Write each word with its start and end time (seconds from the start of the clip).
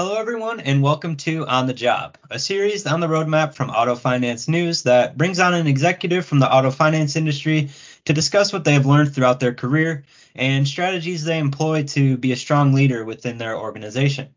Hello, 0.00 0.14
everyone, 0.14 0.60
and 0.60 0.80
welcome 0.80 1.16
to 1.16 1.44
On 1.48 1.66
the 1.66 1.74
Job, 1.74 2.18
a 2.30 2.38
series 2.38 2.86
on 2.86 3.00
the 3.00 3.08
roadmap 3.08 3.54
from 3.54 3.68
Auto 3.68 3.96
Finance 3.96 4.46
News 4.46 4.84
that 4.84 5.18
brings 5.18 5.40
on 5.40 5.54
an 5.54 5.66
executive 5.66 6.24
from 6.24 6.38
the 6.38 6.48
auto 6.48 6.70
finance 6.70 7.16
industry 7.16 7.70
to 8.04 8.12
discuss 8.12 8.52
what 8.52 8.64
they 8.64 8.74
have 8.74 8.86
learned 8.86 9.12
throughout 9.12 9.40
their 9.40 9.54
career 9.54 10.04
and 10.36 10.68
strategies 10.68 11.24
they 11.24 11.40
employ 11.40 11.82
to 11.82 12.16
be 12.16 12.30
a 12.30 12.36
strong 12.36 12.74
leader 12.74 13.04
within 13.04 13.38
their 13.38 13.58
organization. 13.58 14.28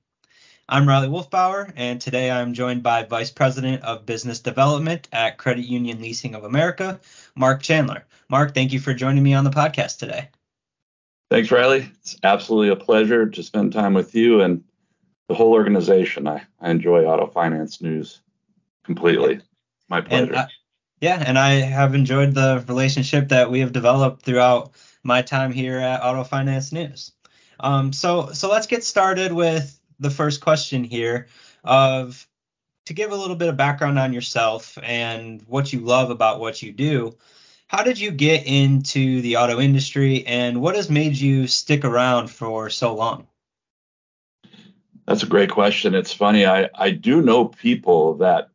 I'm 0.67 0.89
Riley 0.89 1.09
Wolfbauer, 1.09 1.71
and 1.75 2.01
today 2.01 2.31
I'm 2.31 2.55
joined 2.55 2.81
by 2.81 3.03
Vice 3.03 3.29
President 3.29 3.83
of 3.83 4.07
Business 4.07 4.39
Development 4.39 5.07
at 5.11 5.37
Credit 5.37 5.63
Union 5.63 6.01
Leasing 6.01 6.33
of 6.33 6.43
America, 6.43 6.99
Mark 7.35 7.61
Chandler. 7.61 8.07
Mark, 8.29 8.55
thank 8.55 8.73
you 8.73 8.79
for 8.79 8.95
joining 8.95 9.21
me 9.21 9.35
on 9.35 9.43
the 9.43 9.51
podcast 9.51 9.99
today. 9.99 10.29
Thanks, 11.29 11.51
Riley. 11.51 11.87
It's 11.99 12.17
absolutely 12.23 12.69
a 12.69 12.75
pleasure 12.75 13.29
to 13.29 13.43
spend 13.43 13.73
time 13.73 13.93
with 13.93 14.15
you 14.15 14.41
and 14.41 14.63
the 15.31 15.37
whole 15.37 15.53
organization. 15.53 16.27
I, 16.27 16.43
I 16.59 16.71
enjoy 16.71 17.05
auto 17.05 17.25
finance 17.25 17.81
news 17.81 18.19
completely. 18.83 19.39
My 19.87 20.01
pleasure. 20.01 20.35
And 20.35 20.47
yeah, 20.99 21.23
and 21.25 21.39
I 21.39 21.51
have 21.51 21.95
enjoyed 21.95 22.33
the 22.33 22.61
relationship 22.67 23.29
that 23.29 23.49
we 23.49 23.61
have 23.61 23.71
developed 23.71 24.23
throughout 24.23 24.73
my 25.03 25.21
time 25.21 25.53
here 25.53 25.79
at 25.79 26.03
Auto 26.03 26.25
Finance 26.25 26.73
News. 26.73 27.13
Um, 27.61 27.93
so 27.93 28.31
so 28.33 28.49
let's 28.49 28.67
get 28.67 28.83
started 28.83 29.31
with 29.31 29.79
the 30.01 30.09
first 30.09 30.41
question 30.41 30.83
here 30.83 31.27
of 31.63 32.27
to 32.87 32.93
give 32.93 33.13
a 33.13 33.15
little 33.15 33.37
bit 33.37 33.47
of 33.47 33.55
background 33.55 33.97
on 33.97 34.11
yourself 34.11 34.77
and 34.83 35.41
what 35.47 35.71
you 35.71 35.79
love 35.79 36.09
about 36.09 36.41
what 36.41 36.61
you 36.61 36.73
do. 36.73 37.15
How 37.67 37.83
did 37.83 37.97
you 37.97 38.11
get 38.11 38.45
into 38.45 39.21
the 39.21 39.37
auto 39.37 39.61
industry 39.61 40.27
and 40.27 40.59
what 40.59 40.75
has 40.75 40.89
made 40.89 41.15
you 41.15 41.47
stick 41.47 41.85
around 41.85 42.29
for 42.29 42.69
so 42.69 42.93
long? 42.95 43.27
That's 45.11 45.23
a 45.23 45.27
great 45.27 45.49
question. 45.49 45.93
It's 45.93 46.13
funny. 46.13 46.45
I, 46.45 46.69
I 46.73 46.91
do 46.91 47.21
know 47.21 47.43
people 47.43 48.13
that 48.19 48.47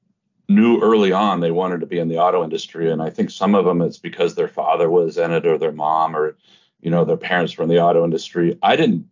knew 0.49 0.81
early 0.81 1.13
on 1.13 1.41
they 1.41 1.51
wanted 1.51 1.81
to 1.81 1.87
be 1.87 1.99
in 1.99 2.09
the 2.09 2.17
auto 2.17 2.43
industry. 2.43 2.91
And 2.91 3.03
I 3.03 3.11
think 3.11 3.31
some 3.31 3.55
of 3.55 3.67
them 3.67 3.83
it's 3.83 3.99
because 3.99 4.35
their 4.35 4.49
father 4.49 4.89
was 4.89 5.19
in 5.19 5.33
it 5.33 5.47
or 5.47 5.59
their 5.59 5.71
mom 5.71 6.17
or, 6.17 6.39
you 6.81 6.91
know, 6.91 7.05
their 7.05 7.19
parents 7.19 7.59
were 7.59 7.65
in 7.65 7.69
the 7.69 7.83
auto 7.83 8.05
industry. 8.05 8.59
I 8.63 8.75
didn't 8.75 9.07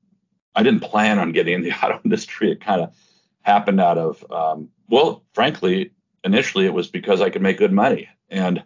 I 0.55 0.63
didn't 0.63 0.81
plan 0.81 1.19
on 1.19 1.33
getting 1.33 1.53
in 1.53 1.63
the 1.63 1.73
auto 1.85 2.01
industry. 2.03 2.51
It 2.51 2.63
kind 2.63 2.81
of 2.81 2.95
happened 3.43 3.79
out 3.79 3.99
of 3.99 4.25
um, 4.33 4.71
well, 4.89 5.23
frankly, 5.35 5.93
initially 6.25 6.65
it 6.65 6.73
was 6.73 6.89
because 6.89 7.21
I 7.21 7.29
could 7.29 7.43
make 7.43 7.59
good 7.59 7.75
money. 7.75 8.09
And 8.31 8.65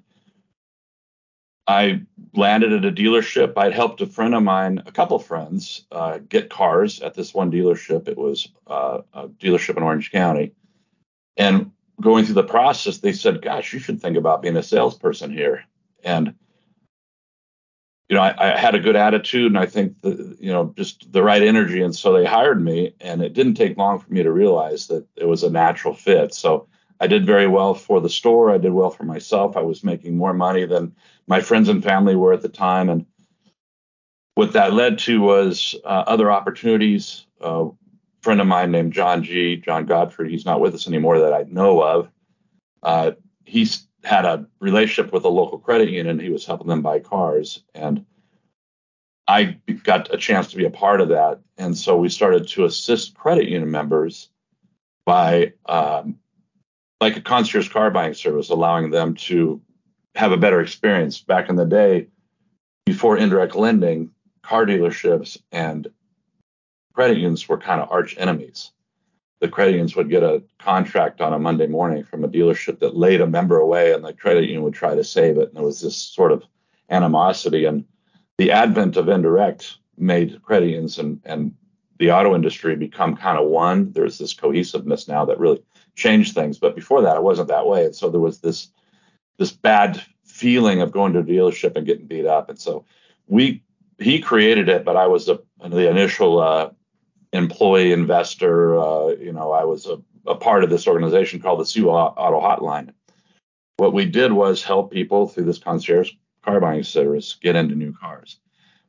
I 1.68 2.00
landed 2.34 2.72
at 2.72 2.86
a 2.86 2.90
dealership. 2.90 3.52
I'd 3.58 3.74
helped 3.74 4.00
a 4.00 4.06
friend 4.06 4.34
of 4.34 4.42
mine, 4.42 4.82
a 4.86 4.90
couple 4.90 5.18
friends, 5.18 5.84
uh, 5.92 6.18
get 6.26 6.48
cars 6.48 7.00
at 7.00 7.12
this 7.12 7.34
one 7.34 7.52
dealership. 7.52 8.08
It 8.08 8.16
was 8.16 8.48
uh, 8.66 9.02
a 9.12 9.28
dealership 9.28 9.76
in 9.76 9.82
Orange 9.82 10.10
County. 10.10 10.54
And 11.36 11.72
going 12.00 12.24
through 12.24 12.36
the 12.36 12.42
process, 12.42 12.98
they 12.98 13.12
said, 13.12 13.42
Gosh, 13.42 13.74
you 13.74 13.80
should 13.80 14.00
think 14.00 14.16
about 14.16 14.40
being 14.40 14.56
a 14.56 14.62
salesperson 14.62 15.30
here. 15.30 15.64
And, 16.02 16.34
you 18.08 18.16
know, 18.16 18.22
I, 18.22 18.54
I 18.54 18.58
had 18.58 18.74
a 18.74 18.80
good 18.80 18.96
attitude 18.96 19.52
and 19.52 19.58
I 19.58 19.66
think, 19.66 20.00
the, 20.00 20.38
you 20.40 20.50
know, 20.50 20.72
just 20.74 21.12
the 21.12 21.22
right 21.22 21.42
energy. 21.42 21.82
And 21.82 21.94
so 21.94 22.14
they 22.14 22.24
hired 22.24 22.64
me. 22.64 22.94
And 22.98 23.22
it 23.22 23.34
didn't 23.34 23.54
take 23.54 23.76
long 23.76 23.98
for 23.98 24.10
me 24.10 24.22
to 24.22 24.32
realize 24.32 24.86
that 24.86 25.06
it 25.16 25.26
was 25.26 25.42
a 25.42 25.50
natural 25.50 25.92
fit. 25.92 26.32
So 26.32 26.66
I 27.00 27.06
did 27.06 27.26
very 27.26 27.46
well 27.46 27.74
for 27.74 28.00
the 28.00 28.08
store. 28.08 28.50
I 28.50 28.58
did 28.58 28.72
well 28.72 28.90
for 28.90 29.04
myself. 29.04 29.56
I 29.56 29.62
was 29.62 29.84
making 29.84 30.16
more 30.16 30.34
money 30.34 30.64
than 30.64 30.94
my 31.26 31.40
friends 31.40 31.68
and 31.68 31.82
family 31.82 32.16
were 32.16 32.32
at 32.32 32.42
the 32.42 32.48
time. 32.48 32.88
And 32.88 33.06
what 34.34 34.52
that 34.52 34.72
led 34.72 34.98
to 35.00 35.20
was 35.20 35.74
uh, 35.84 36.04
other 36.06 36.30
opportunities. 36.30 37.26
A 37.40 37.68
friend 38.22 38.40
of 38.40 38.46
mine 38.46 38.72
named 38.72 38.92
John 38.92 39.22
G. 39.22 39.56
John 39.56 39.86
Godfrey, 39.86 40.30
he's 40.30 40.44
not 40.44 40.60
with 40.60 40.74
us 40.74 40.88
anymore 40.88 41.20
that 41.20 41.32
I 41.32 41.44
know 41.44 41.82
of. 41.82 42.10
Uh, 42.82 43.12
he's 43.44 43.86
had 44.04 44.24
a 44.24 44.46
relationship 44.60 45.12
with 45.12 45.24
a 45.24 45.28
local 45.28 45.58
credit 45.58 45.90
union. 45.90 46.18
He 46.18 46.30
was 46.30 46.46
helping 46.46 46.68
them 46.68 46.82
buy 46.82 47.00
cars. 47.00 47.62
And 47.74 48.06
I 49.26 49.58
got 49.84 50.12
a 50.12 50.16
chance 50.16 50.50
to 50.50 50.56
be 50.56 50.64
a 50.64 50.70
part 50.70 51.00
of 51.00 51.08
that. 51.10 51.40
And 51.56 51.76
so 51.76 51.96
we 51.96 52.08
started 52.08 52.48
to 52.48 52.64
assist 52.64 53.14
credit 53.14 53.44
union 53.44 53.70
members 53.70 54.30
by 55.04 55.52
um, 55.66 56.18
like 57.00 57.16
a 57.16 57.20
concierge 57.20 57.68
car 57.68 57.90
buying 57.90 58.14
service, 58.14 58.50
allowing 58.50 58.90
them 58.90 59.14
to 59.14 59.60
have 60.14 60.32
a 60.32 60.36
better 60.36 60.60
experience. 60.60 61.20
Back 61.20 61.48
in 61.48 61.56
the 61.56 61.64
day, 61.64 62.08
before 62.86 63.16
indirect 63.16 63.54
lending, 63.54 64.10
car 64.42 64.66
dealerships 64.66 65.38
and 65.52 65.88
credit 66.94 67.18
unions 67.18 67.48
were 67.48 67.58
kind 67.58 67.80
of 67.80 67.90
arch 67.90 68.16
enemies. 68.18 68.72
The 69.40 69.48
credit 69.48 69.72
unions 69.72 69.94
would 69.94 70.10
get 70.10 70.24
a 70.24 70.42
contract 70.58 71.20
on 71.20 71.32
a 71.32 71.38
Monday 71.38 71.68
morning 71.68 72.02
from 72.02 72.24
a 72.24 72.28
dealership 72.28 72.80
that 72.80 72.96
laid 72.96 73.20
a 73.20 73.26
member 73.26 73.58
away, 73.58 73.92
and 73.92 74.04
the 74.04 74.12
credit 74.12 74.44
union 74.44 74.62
would 74.64 74.74
try 74.74 74.96
to 74.96 75.04
save 75.04 75.38
it. 75.38 75.48
And 75.48 75.56
there 75.56 75.62
was 75.62 75.80
this 75.80 75.96
sort 75.96 76.32
of 76.32 76.42
animosity. 76.90 77.64
And 77.64 77.84
the 78.38 78.50
advent 78.50 78.96
of 78.96 79.08
indirect 79.08 79.76
made 79.96 80.42
credit 80.42 80.70
unions 80.70 80.98
and, 80.98 81.20
and 81.24 81.54
the 81.98 82.10
auto 82.10 82.34
industry 82.34 82.74
become 82.74 83.16
kind 83.16 83.38
of 83.38 83.48
one. 83.48 83.92
There's 83.92 84.18
this 84.18 84.32
cohesiveness 84.32 85.06
now 85.06 85.24
that 85.26 85.38
really 85.38 85.62
changed 85.98 86.34
things. 86.34 86.58
But 86.58 86.74
before 86.74 87.02
that, 87.02 87.16
it 87.16 87.22
wasn't 87.22 87.48
that 87.48 87.66
way. 87.66 87.84
And 87.84 87.94
so 87.94 88.08
there 88.08 88.20
was 88.20 88.40
this 88.40 88.70
this 89.36 89.52
bad 89.52 90.02
feeling 90.24 90.80
of 90.80 90.92
going 90.92 91.12
to 91.12 91.20
a 91.20 91.24
dealership 91.24 91.76
and 91.76 91.86
getting 91.86 92.06
beat 92.06 92.26
up. 92.26 92.48
And 92.48 92.58
so 92.58 92.84
we 93.26 93.62
he 93.98 94.20
created 94.20 94.68
it, 94.68 94.84
but 94.84 94.96
I 94.96 95.08
was 95.08 95.26
the 95.26 95.38
the 95.60 95.90
initial 95.90 96.40
uh, 96.40 96.70
employee 97.32 97.92
investor. 97.92 98.78
Uh, 98.78 99.08
you 99.08 99.32
know, 99.32 99.52
I 99.52 99.64
was 99.64 99.86
a, 99.86 100.00
a, 100.26 100.36
part 100.36 100.64
of 100.64 100.70
this 100.70 100.86
organization 100.86 101.40
called 101.40 101.60
the 101.60 101.66
Sue 101.66 101.90
Auto 101.90 102.40
Hotline. 102.40 102.92
What 103.76 103.92
we 103.92 104.06
did 104.06 104.32
was 104.32 104.62
help 104.62 104.92
people 104.92 105.28
through 105.28 105.44
this 105.44 105.58
concierge 105.58 106.12
car 106.42 106.60
buying 106.60 106.84
service 106.84 107.36
get 107.40 107.56
into 107.56 107.74
new 107.74 107.92
cars. 107.92 108.38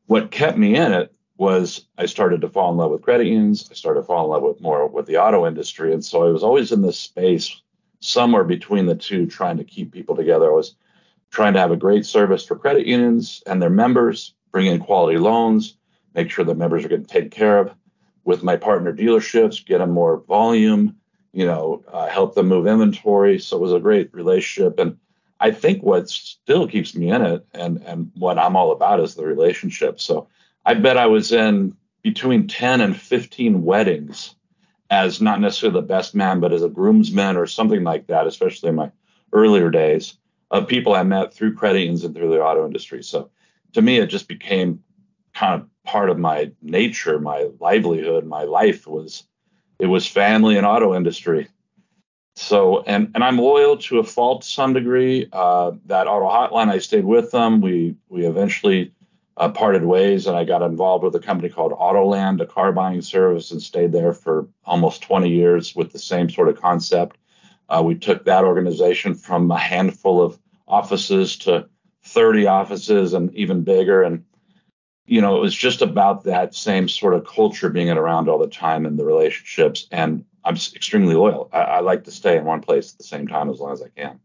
What 0.06 0.32
kept 0.32 0.58
me 0.58 0.76
in 0.76 0.94
it 0.94 1.14
was 1.40 1.86
I 1.98 2.06
started 2.06 2.42
to 2.42 2.50
fall 2.50 2.70
in 2.70 2.78
love 2.78 2.92
with 2.92 3.02
credit 3.02 3.26
unions. 3.26 3.70
I 3.72 3.74
started 3.74 4.02
to 4.02 4.06
fall 4.06 4.26
in 4.26 4.30
love 4.30 4.44
with 4.44 4.60
more 4.60 4.86
with 4.88 5.06
the 5.06 5.18
auto 5.18 5.48
industry, 5.48 5.94
and 5.94 6.04
so 6.04 6.28
I 6.28 6.32
was 6.32 6.44
always 6.44 6.74
in 6.74 6.82
this 6.82 7.00
space 7.00 7.62
somewhere 8.02 8.44
between 8.44 8.86
the 8.86 8.96
two, 8.96 9.26
trying 9.26 9.58
to 9.58 9.64
keep 9.64 9.94
people 9.94 10.18
together. 10.18 10.52
I 10.52 10.56
was 10.56 10.76
trying 11.32 11.54
to 11.54 11.60
have 11.60 11.72
a 11.72 11.78
great 11.78 12.06
service 12.06 12.46
for 12.46 12.58
credit 12.58 12.86
unions 12.86 13.42
and 13.48 13.62
their 13.62 13.70
members, 13.70 14.34
bring 14.52 14.68
in 14.68 14.80
quality 14.80 15.18
loans, 15.18 15.78
make 16.14 16.30
sure 16.30 16.44
the 16.44 16.54
members 16.54 16.84
are 16.84 16.90
getting 16.90 17.06
taken 17.06 17.30
care 17.30 17.60
of. 17.60 17.72
With 18.26 18.44
my 18.44 18.58
partner 18.58 18.94
dealerships, 18.94 19.66
get 19.66 19.78
them 19.78 19.92
more 19.92 20.18
volume, 20.28 20.98
you 21.32 21.46
know, 21.46 21.84
uh, 21.88 22.08
help 22.08 22.36
them 22.36 22.50
move 22.50 22.68
inventory. 22.68 23.40
So 23.40 23.56
it 23.56 23.62
was 23.62 23.74
a 23.74 23.80
great 23.80 24.14
relationship, 24.14 24.78
and 24.78 24.98
I 25.40 25.52
think 25.52 25.84
what 25.84 26.10
still 26.10 26.68
keeps 26.68 26.94
me 26.96 27.12
in 27.12 27.22
it, 27.22 27.46
and 27.54 27.82
and 27.86 28.12
what 28.16 28.38
I'm 28.38 28.58
all 28.58 28.74
about 28.74 29.00
is 29.00 29.16
the 29.16 29.26
relationship. 29.26 30.02
So 30.02 30.28
I 30.70 30.76
bet 30.76 30.98
I 30.98 31.08
was 31.08 31.32
in 31.32 31.76
between 32.04 32.48
10 32.48 32.82
and 32.82 32.96
15 32.96 33.64
weddings 33.64 34.36
as 34.92 35.20
not 35.20 35.42
necessarily 35.42 35.82
the 35.82 35.88
best 35.88 36.14
man, 36.14 36.40
but 36.40 36.54
as 36.54 36.62
a 36.62 36.70
groomsman 36.70 37.38
or 37.38 37.48
something 37.48 37.84
like 37.84 38.06
that, 38.06 38.28
especially 38.28 38.70
in 38.70 38.76
my 38.76 38.92
earlier 39.34 39.72
days 39.72 40.20
of 40.52 40.68
people 40.68 40.94
I 40.94 41.02
met 41.02 41.34
through 41.34 41.56
credit 41.56 41.80
unions 41.80 42.04
and 42.04 42.14
through 42.14 42.30
the 42.30 42.44
auto 42.44 42.68
industry. 42.68 43.02
So 43.02 43.32
to 43.74 43.82
me, 43.82 43.98
it 43.98 44.12
just 44.12 44.28
became 44.28 44.84
kind 45.34 45.60
of 45.60 45.68
part 45.86 46.12
of 46.12 46.20
my 46.20 46.52
nature, 46.62 47.18
my 47.18 47.50
livelihood, 47.60 48.28
my 48.28 48.44
life 48.44 48.86
was 48.86 49.24
it 49.80 49.88
was 49.88 50.06
family 50.06 50.56
and 50.56 50.68
auto 50.68 50.94
industry. 50.94 51.48
So 52.36 52.84
and 52.84 53.10
and 53.16 53.24
I'm 53.24 53.40
loyal 53.40 53.78
to 53.78 53.98
a 53.98 54.04
fault 54.04 54.44
to 54.44 54.48
some 54.48 54.74
degree. 54.74 55.30
Uh, 55.34 55.72
that 55.86 56.06
auto 56.06 56.30
hotline, 56.30 56.70
I 56.70 56.78
stayed 56.78 57.06
with 57.06 57.32
them. 57.32 57.60
We 57.60 57.96
we 58.08 58.28
eventually 58.28 58.94
uh, 59.40 59.50
parted 59.50 59.86
ways, 59.86 60.28
and 60.28 60.36
I 60.36 60.44
got 60.44 60.62
involved 60.62 61.04
with 61.04 61.16
a 61.16 61.20
company 61.20 61.50
called 61.50 61.72
Autoland, 61.72 62.42
a 62.42 62.46
car 62.46 62.74
buying 62.74 63.02
service, 63.02 63.52
and 63.52 63.62
stayed 63.62 63.94
there 63.94 64.12
for 64.12 64.48
almost 64.66 65.02
20 65.04 65.30
years 65.30 65.74
with 65.74 65.94
the 65.94 66.00
same 66.00 66.30
sort 66.30 66.50
of 66.50 66.60
concept. 66.60 67.18
Uh, 67.70 67.82
we 67.84 67.96
took 67.96 68.26
that 68.26 68.44
organization 68.44 69.16
from 69.16 69.50
a 69.50 69.58
handful 69.58 70.22
of 70.22 70.38
offices 70.68 71.38
to 71.38 71.70
30 72.04 72.48
offices 72.48 73.14
and 73.14 73.34
even 73.34 73.64
bigger. 73.64 74.04
And, 74.04 74.26
you 75.06 75.22
know, 75.22 75.38
it 75.38 75.42
was 75.42 75.56
just 75.56 75.82
about 75.82 76.26
that 76.26 76.54
same 76.54 76.90
sort 76.90 77.14
of 77.14 77.26
culture 77.26 77.70
being 77.70 77.90
around 77.90 78.28
all 78.28 78.40
the 78.40 78.48
time 78.48 78.86
and 78.86 79.00
the 79.00 79.06
relationships. 79.06 79.88
And 79.90 80.26
I'm 80.44 80.56
extremely 80.56 81.16
loyal. 81.16 81.50
I, 81.54 81.60
I 81.60 81.80
like 81.80 82.04
to 82.06 82.12
stay 82.12 82.38
in 82.38 82.44
one 82.44 82.62
place 82.62 82.92
at 82.92 82.98
the 82.98 83.06
same 83.06 83.28
time 83.28 83.50
as 83.50 83.60
long 83.60 83.72
as 83.72 83.82
I 83.82 83.90
can. 83.90 84.20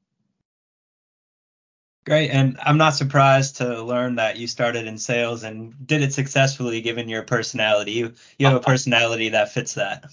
Great. 2.05 2.31
And 2.31 2.59
I'm 2.63 2.77
not 2.77 2.95
surprised 2.95 3.57
to 3.57 3.83
learn 3.83 4.17
that 4.17 4.37
you 4.37 4.47
started 4.47 4.87
in 4.87 4.99
sales 4.99 5.43
and 5.43 5.75
did 5.87 6.03
it 6.03 6.13
successfully 6.13 6.83
given 6.83 7.09
your 7.09 7.23
personality. 7.23 7.93
You 7.93 8.13
you 8.39 8.47
have 8.47 8.57
a 8.57 8.61
personality 8.61 9.31
that 9.31 9.53
fits 9.53 9.75
that. 9.75 10.05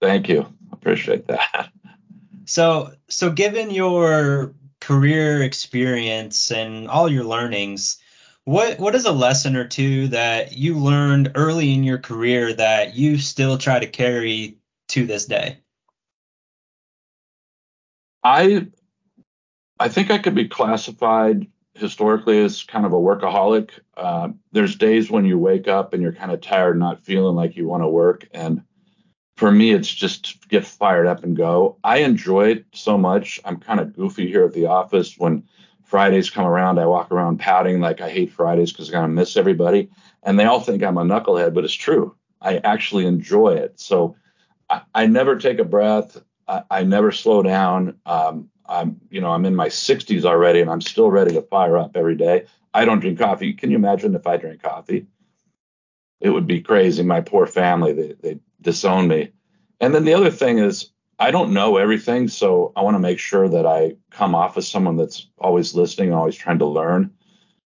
Thank 0.00 0.28
you. 0.28 0.46
Appreciate 0.72 1.28
that. 1.28 1.70
So 2.46 2.92
so 3.08 3.30
given 3.30 3.70
your 3.70 4.54
career 4.80 5.42
experience 5.42 6.50
and 6.50 6.88
all 6.88 7.08
your 7.08 7.24
learnings, 7.24 7.98
what 8.44 8.80
what 8.80 8.96
is 8.96 9.04
a 9.04 9.12
lesson 9.12 9.56
or 9.56 9.68
two 9.68 10.08
that 10.08 10.52
you 10.52 10.78
learned 10.78 11.32
early 11.36 11.74
in 11.74 11.84
your 11.84 11.98
career 11.98 12.52
that 12.54 12.96
you 12.96 13.18
still 13.18 13.56
try 13.56 13.78
to 13.78 13.86
carry 13.86 14.58
to 14.88 15.06
this 15.06 15.26
day? 15.26 15.58
I 18.24 18.66
I 19.78 19.88
think 19.88 20.10
I 20.10 20.18
could 20.18 20.34
be 20.34 20.48
classified 20.48 21.46
historically 21.74 22.42
as 22.42 22.62
kind 22.62 22.86
of 22.86 22.92
a 22.92 22.96
workaholic. 22.96 23.70
Uh, 23.96 24.30
there's 24.52 24.76
days 24.76 25.10
when 25.10 25.24
you 25.24 25.38
wake 25.38 25.68
up 25.68 25.92
and 25.92 26.02
you're 26.02 26.12
kind 26.12 26.32
of 26.32 26.40
tired, 26.40 26.78
not 26.78 27.04
feeling 27.04 27.36
like 27.36 27.56
you 27.56 27.66
want 27.66 27.82
to 27.82 27.88
work. 27.88 28.26
And 28.32 28.62
for 29.36 29.50
me, 29.50 29.72
it's 29.72 29.92
just 29.92 30.48
get 30.48 30.64
fired 30.64 31.06
up 31.06 31.22
and 31.22 31.36
go. 31.36 31.76
I 31.84 31.98
enjoy 31.98 32.48
it 32.48 32.66
so 32.72 32.96
much. 32.96 33.38
I'm 33.44 33.58
kind 33.58 33.80
of 33.80 33.94
goofy 33.94 34.26
here 34.26 34.44
at 34.44 34.54
the 34.54 34.66
office. 34.66 35.18
When 35.18 35.44
Fridays 35.84 36.30
come 36.30 36.46
around, 36.46 36.78
I 36.78 36.86
walk 36.86 37.12
around 37.12 37.38
pouting 37.38 37.80
like 37.80 38.00
I 38.00 38.08
hate 38.08 38.32
Fridays 38.32 38.72
because 38.72 38.88
I'm 38.88 38.94
going 38.94 39.04
to 39.04 39.08
miss 39.08 39.36
everybody. 39.36 39.90
And 40.22 40.38
they 40.38 40.44
all 40.44 40.60
think 40.60 40.82
I'm 40.82 40.96
a 40.96 41.04
knucklehead, 41.04 41.52
but 41.52 41.64
it's 41.64 41.74
true. 41.74 42.16
I 42.40 42.58
actually 42.58 43.06
enjoy 43.06 43.54
it. 43.54 43.78
So 43.78 44.16
I, 44.70 44.82
I 44.94 45.06
never 45.06 45.36
take 45.36 45.58
a 45.58 45.64
breath. 45.64 46.16
I, 46.48 46.84
never 46.84 47.10
slow 47.10 47.42
down. 47.42 47.98
Um, 48.06 48.50
I'm, 48.68 49.00
you 49.10 49.20
know, 49.20 49.30
I'm 49.30 49.44
in 49.44 49.54
my 49.54 49.68
60s 49.68 50.24
already, 50.24 50.60
and 50.60 50.70
I'm 50.70 50.80
still 50.80 51.10
ready 51.10 51.34
to 51.34 51.42
fire 51.42 51.76
up 51.76 51.96
every 51.96 52.16
day. 52.16 52.46
I 52.74 52.84
don't 52.84 53.00
drink 53.00 53.18
coffee. 53.18 53.54
Can 53.54 53.70
you 53.70 53.76
imagine 53.76 54.14
if 54.14 54.26
I 54.26 54.36
drank 54.36 54.62
coffee? 54.62 55.06
It 56.20 56.30
would 56.30 56.46
be 56.46 56.60
crazy. 56.60 57.02
My 57.02 57.20
poor 57.20 57.46
family, 57.46 57.92
they 57.92 58.14
they 58.20 58.40
disown 58.60 59.08
me. 59.08 59.32
And 59.80 59.94
then 59.94 60.04
the 60.04 60.14
other 60.14 60.30
thing 60.30 60.58
is, 60.58 60.90
I 61.18 61.30
don't 61.30 61.54
know 61.54 61.76
everything, 61.76 62.28
so 62.28 62.72
I 62.76 62.82
want 62.82 62.94
to 62.94 63.00
make 63.00 63.18
sure 63.18 63.48
that 63.48 63.66
I 63.66 63.96
come 64.10 64.34
off 64.34 64.56
as 64.56 64.68
someone 64.68 64.96
that's 64.96 65.28
always 65.38 65.74
listening, 65.74 66.12
always 66.12 66.36
trying 66.36 66.58
to 66.58 66.66
learn. 66.66 67.12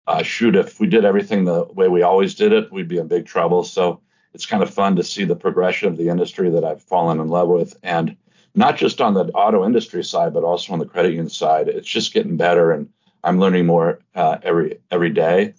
Uh, 0.07 0.23
shoot, 0.23 0.57
if 0.57 0.81
we 0.81 0.87
did 0.87 1.05
everything 1.05 1.45
the 1.45 1.65
way 1.65 1.89
we 1.89 2.03
always 2.03 2.35
did 2.35 2.53
it, 2.53 2.73
we'd 2.73 2.89
be 2.89 2.99
in 2.99 3.09
big 3.09 3.27
trouble. 3.27 3.65
So 3.65 4.01
it's 4.33 4.47
kind 4.47 4.63
of 4.63 4.73
fun 4.73 4.97
to 4.97 5.03
see 5.03 5.25
the 5.25 5.37
progression 5.37 5.89
of 5.89 5.97
the 5.97 6.09
industry 6.09 6.51
that 6.51 6.65
I've 6.65 6.83
fallen 6.83 7.21
in 7.21 7.29
love 7.29 7.49
with, 7.49 7.77
and 7.83 8.17
not 8.55 8.77
just 8.77 9.01
on 9.01 9.15
the 9.15 9.25
auto 9.33 9.65
industry 9.65 10.05
side, 10.05 10.33
but 10.33 10.45
also 10.45 10.73
on 10.73 10.79
the 10.79 10.87
credit 10.87 11.11
union 11.11 11.29
side. 11.29 11.69
It's 11.69 11.89
just 11.89 12.15
getting 12.15 12.37
better, 12.37 12.71
and 12.71 12.91
I'm 13.23 13.39
learning 13.39 13.67
more 13.67 14.01
uh, 14.15 14.39
every 14.43 14.81
every 14.91 15.11
day. 15.11 15.55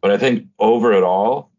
But 0.00 0.10
I 0.10 0.18
think 0.18 0.48
over 0.58 0.92
it 0.92 1.02
all, 1.02 1.50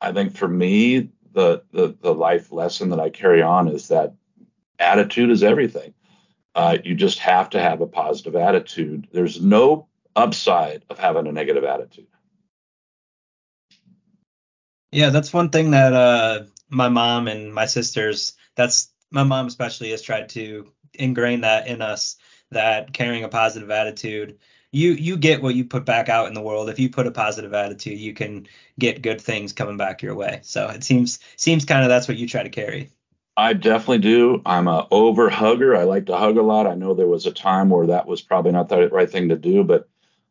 I 0.00 0.12
think 0.12 0.36
for 0.36 0.48
me, 0.48 1.10
the, 1.32 1.62
the 1.72 1.94
the 2.00 2.14
life 2.14 2.50
lesson 2.52 2.90
that 2.90 3.00
I 3.00 3.10
carry 3.10 3.42
on 3.42 3.68
is 3.68 3.88
that 3.88 4.14
attitude 4.78 5.30
is 5.30 5.42
everything. 5.42 5.92
Uh, 6.54 6.78
you 6.82 6.94
just 6.94 7.18
have 7.18 7.50
to 7.50 7.60
have 7.60 7.82
a 7.82 7.86
positive 7.86 8.34
attitude. 8.34 9.08
There's 9.12 9.42
no 9.42 9.88
upside 10.14 10.84
of 10.88 10.98
having 10.98 11.26
a 11.26 11.32
negative 11.32 11.64
attitude. 11.64 12.06
Yeah, 14.90 15.10
that's 15.10 15.34
one 15.34 15.50
thing 15.50 15.72
that 15.72 15.92
uh, 15.92 16.44
my 16.70 16.88
mom 16.88 17.28
and 17.28 17.52
my 17.52 17.66
sisters. 17.66 18.32
That's 18.54 18.90
my 19.10 19.22
mom 19.22 19.46
especially 19.46 19.90
has 19.90 20.02
tried 20.02 20.28
to 20.30 20.72
ingrain 20.94 21.42
that 21.42 21.66
in 21.66 21.82
us 21.82 22.16
that 22.50 22.92
carrying 22.92 23.24
a 23.24 23.28
positive 23.28 23.70
attitude 23.70 24.38
you 24.72 24.92
you 24.92 25.16
get 25.16 25.42
what 25.42 25.54
you 25.54 25.64
put 25.64 25.84
back 25.84 26.08
out 26.08 26.28
in 26.28 26.34
the 26.34 26.42
world. 26.42 26.68
If 26.68 26.78
you 26.78 26.90
put 26.90 27.06
a 27.06 27.10
positive 27.10 27.54
attitude 27.54 27.98
you 27.98 28.12
can 28.12 28.46
get 28.78 29.02
good 29.02 29.20
things 29.20 29.52
coming 29.52 29.76
back 29.76 30.02
your 30.02 30.14
way. 30.14 30.40
So 30.42 30.68
it 30.68 30.84
seems 30.84 31.18
seems 31.36 31.64
kind 31.64 31.82
of 31.82 31.88
that's 31.88 32.08
what 32.08 32.16
you 32.16 32.28
try 32.28 32.42
to 32.42 32.50
carry. 32.50 32.90
I 33.38 33.52
definitely 33.52 33.98
do. 33.98 34.42
I'm 34.46 34.68
a 34.68 34.86
over 34.90 35.28
hugger 35.30 35.76
i 35.76 35.84
like 35.84 36.06
to 36.06 36.16
hug 36.16 36.36
a 36.36 36.42
lot. 36.42 36.66
I 36.66 36.74
know 36.74 36.94
there 36.94 37.06
was 37.06 37.26
a 37.26 37.32
time 37.32 37.70
where 37.70 37.86
that 37.86 38.06
was 38.06 38.22
probably 38.22 38.52
not 38.52 38.68
the 38.68 38.88
right 38.88 39.10
thing 39.10 39.28
to 39.30 39.36
do 39.36 39.64
but 39.64 39.88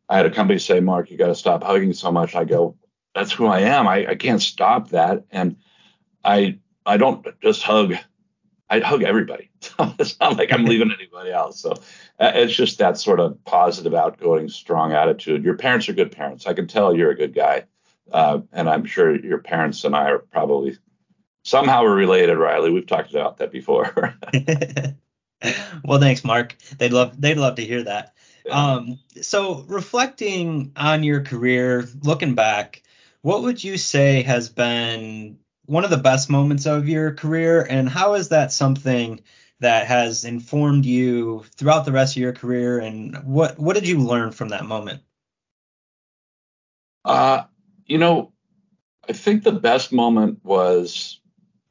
i 0.08 0.16
had 0.16 0.26
a 0.26 0.30
company 0.30 0.58
say 0.58 0.80
mark 0.80 1.10
you 1.10 1.18
got 1.18 1.28
to 1.28 1.34
stop 1.34 1.62
hugging 1.64 1.92
so 1.92 2.12
much. 2.12 2.34
I 2.34 2.44
go 2.44 2.76
that's 3.14 3.32
who 3.32 3.46
i 3.46 3.60
am. 3.60 3.88
I, 3.88 4.06
I 4.10 4.14
can't 4.14 4.42
stop 4.42 4.90
that. 4.90 5.24
And 5.30 5.56
i 6.24 6.58
i 6.84 6.96
don't 6.98 7.26
just 7.40 7.62
hug 7.62 7.94
I 8.68 8.80
hug 8.80 9.02
everybody. 9.02 9.50
it's 9.98 10.18
not 10.18 10.36
like 10.36 10.52
I'm 10.52 10.64
leaving 10.64 10.92
anybody 10.92 11.30
else. 11.30 11.60
So 11.60 11.72
uh, 12.18 12.32
it's 12.34 12.54
just 12.54 12.78
that 12.78 12.98
sort 12.98 13.20
of 13.20 13.44
positive, 13.44 13.94
outgoing, 13.94 14.48
strong 14.48 14.92
attitude. 14.92 15.44
Your 15.44 15.56
parents 15.56 15.88
are 15.88 15.92
good 15.92 16.12
parents. 16.12 16.46
I 16.46 16.54
can 16.54 16.66
tell 16.66 16.94
you're 16.94 17.10
a 17.10 17.16
good 17.16 17.34
guy, 17.34 17.64
uh, 18.10 18.40
and 18.52 18.68
I'm 18.68 18.84
sure 18.84 19.14
your 19.14 19.38
parents 19.38 19.84
and 19.84 19.94
I 19.94 20.10
are 20.10 20.18
probably 20.18 20.78
somehow 21.44 21.84
related. 21.84 22.36
Riley, 22.36 22.70
we've 22.70 22.86
talked 22.86 23.10
about 23.10 23.38
that 23.38 23.52
before. 23.52 24.14
well, 25.84 26.00
thanks, 26.00 26.24
Mark. 26.24 26.56
They'd 26.78 26.92
love 26.92 27.20
they'd 27.20 27.38
love 27.38 27.56
to 27.56 27.64
hear 27.64 27.84
that. 27.84 28.14
Um, 28.50 28.98
so 29.22 29.64
reflecting 29.68 30.72
on 30.76 31.02
your 31.02 31.22
career, 31.22 31.84
looking 32.02 32.34
back, 32.34 32.82
what 33.22 33.42
would 33.42 33.62
you 33.62 33.76
say 33.76 34.22
has 34.22 34.48
been 34.48 35.38
one 35.66 35.84
of 35.84 35.90
the 35.90 35.96
best 35.96 36.30
moments 36.30 36.66
of 36.66 36.88
your 36.88 37.12
career, 37.12 37.62
and 37.68 37.88
how 37.88 38.14
is 38.14 38.30
that 38.30 38.52
something 38.52 39.20
that 39.60 39.86
has 39.86 40.24
informed 40.24 40.84
you 40.84 41.44
throughout 41.56 41.84
the 41.84 41.92
rest 41.92 42.16
of 42.16 42.22
your 42.22 42.32
career, 42.32 42.78
and 42.78 43.16
what 43.24 43.58
what 43.58 43.74
did 43.74 43.88
you 43.88 43.98
learn 43.98 44.32
from 44.32 44.50
that 44.50 44.64
moment? 44.64 45.02
Uh, 47.04 47.44
you 47.86 47.98
know, 47.98 48.32
I 49.08 49.12
think 49.12 49.44
the 49.44 49.52
best 49.52 49.92
moment 49.92 50.40
was 50.44 51.20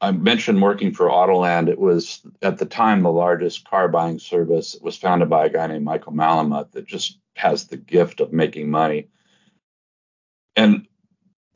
I 0.00 0.10
mentioned 0.12 0.60
working 0.60 0.92
for 0.92 1.08
Autoland. 1.08 1.68
It 1.68 1.78
was 1.78 2.20
at 2.42 2.58
the 2.58 2.66
time 2.66 3.02
the 3.02 3.12
largest 3.12 3.68
car 3.68 3.88
buying 3.88 4.18
service. 4.18 4.74
It 4.74 4.82
was 4.82 4.96
founded 4.96 5.30
by 5.30 5.46
a 5.46 5.50
guy 5.50 5.66
named 5.66 5.84
Michael 5.84 6.12
Malamut 6.12 6.72
that 6.72 6.86
just 6.86 7.18
has 7.34 7.66
the 7.66 7.76
gift 7.76 8.20
of 8.20 8.32
making 8.32 8.70
money. 8.70 9.08
And 10.54 10.85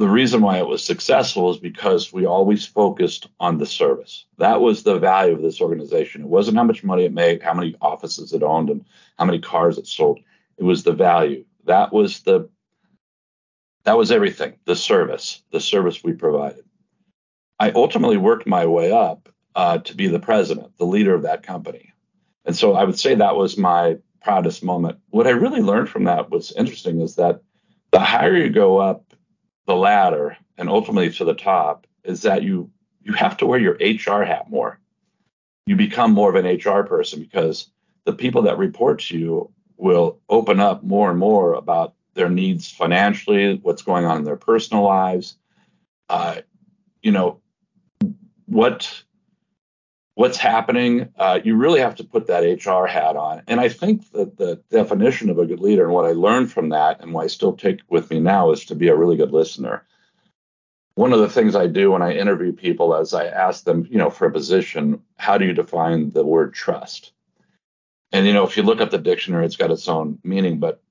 the 0.01 0.09
reason 0.09 0.41
why 0.41 0.57
it 0.57 0.67
was 0.67 0.83
successful 0.83 1.51
is 1.51 1.59
because 1.59 2.11
we 2.11 2.25
always 2.25 2.65
focused 2.65 3.29
on 3.39 3.59
the 3.59 3.67
service. 3.67 4.25
That 4.39 4.63
was 4.63 4.83
the 4.83 4.99
value 4.99 5.35
of 5.35 5.43
this 5.43 5.61
organization. 5.61 6.23
It 6.23 6.27
wasn't 6.27 6.57
how 6.57 6.65
much 6.65 6.83
money 6.83 7.05
it 7.05 7.13
made, 7.13 7.43
how 7.43 7.53
many 7.53 7.77
offices 7.83 8.33
it 8.33 8.43
owned, 8.43 8.71
and 8.71 8.87
how 9.19 9.27
many 9.27 9.41
cars 9.41 9.77
it 9.77 9.87
sold. 9.87 10.21
It 10.57 10.65
was 10.65 10.85
the 10.85 10.95
value. 10.95 11.45
That 11.67 11.93
was 11.93 12.23
the 12.23 12.49
that 13.85 13.99
was 13.99 14.11
everything. 14.11 14.55
The 14.65 14.75
service, 14.75 15.43
the 15.51 15.61
service 15.61 16.03
we 16.03 16.15
provided. 16.15 16.65
I 17.59 17.71
ultimately 17.73 18.17
worked 18.17 18.47
my 18.47 18.65
way 18.65 18.93
up 18.93 19.29
uh, 19.55 19.79
to 19.81 19.95
be 19.95 20.07
the 20.07 20.19
president, 20.19 20.79
the 20.79 20.87
leader 20.87 21.15
of 21.15 21.23
that 21.23 21.43
company, 21.43 21.93
and 22.47 22.57
so 22.57 22.73
I 22.73 22.85
would 22.85 22.99
say 22.99 23.17
that 23.17 23.37
was 23.37 23.59
my 23.59 23.99
proudest 24.23 24.65
moment. 24.65 24.99
What 25.11 25.27
I 25.27 25.33
really 25.33 25.61
learned 25.61 25.91
from 25.91 26.05
that 26.05 26.31
was 26.31 26.53
interesting 26.53 27.03
is 27.03 27.17
that 27.17 27.43
the 27.91 28.01
higher 28.01 28.35
you 28.35 28.49
go 28.49 28.79
up 28.79 29.10
the 29.67 29.75
ladder 29.75 30.37
and 30.57 30.69
ultimately 30.69 31.11
to 31.13 31.25
the 31.25 31.35
top 31.35 31.87
is 32.05 32.23
that 32.23 32.43
you 32.43 32.71
you 33.03 33.13
have 33.15 33.39
to 33.39 33.47
wear 33.47 33.59
your 33.59 33.79
HR 33.81 34.23
hat 34.23 34.51
more. 34.51 34.79
You 35.67 35.77
become 35.77 36.13
more 36.13 36.35
of 36.35 36.45
an 36.45 36.59
HR 36.59 36.83
person 36.83 37.21
because 37.21 37.71
the 38.05 38.13
people 38.13 38.43
that 38.43 38.59
report 38.59 39.01
to 39.01 39.19
you 39.19 39.51
will 39.77 40.21
open 40.29 40.61
up 40.61 40.83
more 40.83 41.11
and 41.11 41.19
more 41.19 41.55
about 41.55 41.95
their 42.15 42.29
needs 42.29 42.71
financially, 42.71 43.57
what's 43.57 43.83
going 43.83 44.05
on 44.05 44.19
in 44.19 44.25
their 44.25 44.37
personal 44.37 44.83
lives. 44.83 45.37
Uh, 46.09 46.41
you 47.03 47.13
know 47.13 47.41
what 48.47 49.03
what's 50.21 50.37
happening. 50.37 51.09
Uh, 51.17 51.41
you 51.43 51.57
really 51.57 51.81
have 51.81 51.95
to 51.95 52.05
put 52.05 52.27
that 52.27 52.43
HR 52.43 52.85
hat 52.85 53.17
on. 53.17 53.41
And 53.47 53.59
I 53.59 53.71
think 53.71 54.13
that 54.13 54.37
the 54.37 54.63
definition 54.69 55.31
of 55.31 55.39
a 55.39 55.47
good 55.47 55.61
leader 55.61 55.85
and 55.85 55.95
what 55.95 56.05
I 56.05 56.13
learned 56.13 56.53
from 56.53 56.69
that 56.69 57.01
and 57.01 57.15
what 57.15 57.25
I 57.25 57.29
still 57.29 57.55
take 57.55 57.81
with 57.89 58.11
me 58.11 58.21
now 58.21 58.51
is 58.51 58.67
to 58.67 58.75
be 58.75 58.89
a 58.89 58.95
really 58.95 59.17
good 59.17 59.33
listener. 59.33 59.87
One 60.95 61.15
of 61.15 61.21
the 61.21 61.31
things 61.31 61.57
I 61.57 61.69
do 61.69 61.93
when 61.93 62.03
I 62.03 62.13
interview 62.13 62.53
people 62.53 62.95
is 62.97 63.15
I 63.15 63.29
ask 63.29 63.65
them, 63.65 63.89
you 63.91 63.97
know, 63.97 64.11
for 64.11 64.27
a 64.27 64.31
position, 64.31 65.01
how 65.17 65.39
do 65.39 65.47
you 65.47 65.55
define 65.55 66.11
the 66.11 66.27
word 66.27 66.53
trust? 66.53 67.13
And, 68.13 68.27
you 68.27 68.35
know, 68.35 68.45
if 68.45 68.59
you 68.59 68.63
look 68.63 68.83
up 68.83 68.91
the 68.91 68.99
dictionary, 68.99 69.47
it's 69.47 69.57
got 69.57 69.71
its 69.71 69.89
own 69.89 70.19
meaning. 70.23 70.61
But 70.61 70.83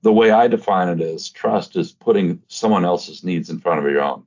the 0.00 0.12
way 0.12 0.30
I 0.30 0.48
define 0.48 0.88
it 0.88 1.02
is 1.02 1.28
trust 1.28 1.76
is 1.76 1.92
putting 1.92 2.40
someone 2.48 2.86
else's 2.86 3.22
needs 3.22 3.50
in 3.50 3.60
front 3.60 3.84
of 3.84 3.92
your 3.92 4.00
own. 4.00 4.24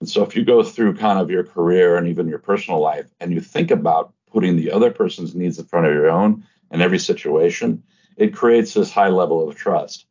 And 0.00 0.08
so 0.08 0.22
if 0.22 0.34
you 0.34 0.44
go 0.44 0.62
through 0.62 0.96
kind 0.96 1.18
of 1.18 1.30
your 1.30 1.44
career 1.44 1.96
and 1.96 2.08
even 2.08 2.28
your 2.28 2.38
personal 2.38 2.80
life 2.80 3.06
and 3.20 3.32
you 3.32 3.40
think 3.40 3.70
about 3.70 4.12
putting 4.32 4.56
the 4.56 4.72
other 4.72 4.90
person's 4.90 5.34
needs 5.34 5.58
in 5.58 5.66
front 5.66 5.86
of 5.86 5.92
your 5.92 6.08
own 6.08 6.44
in 6.70 6.80
every 6.80 6.98
situation, 6.98 7.82
it 8.16 8.34
creates 8.34 8.74
this 8.74 8.92
high 8.92 9.08
level 9.08 9.46
of 9.46 9.56
trust. 9.56 10.06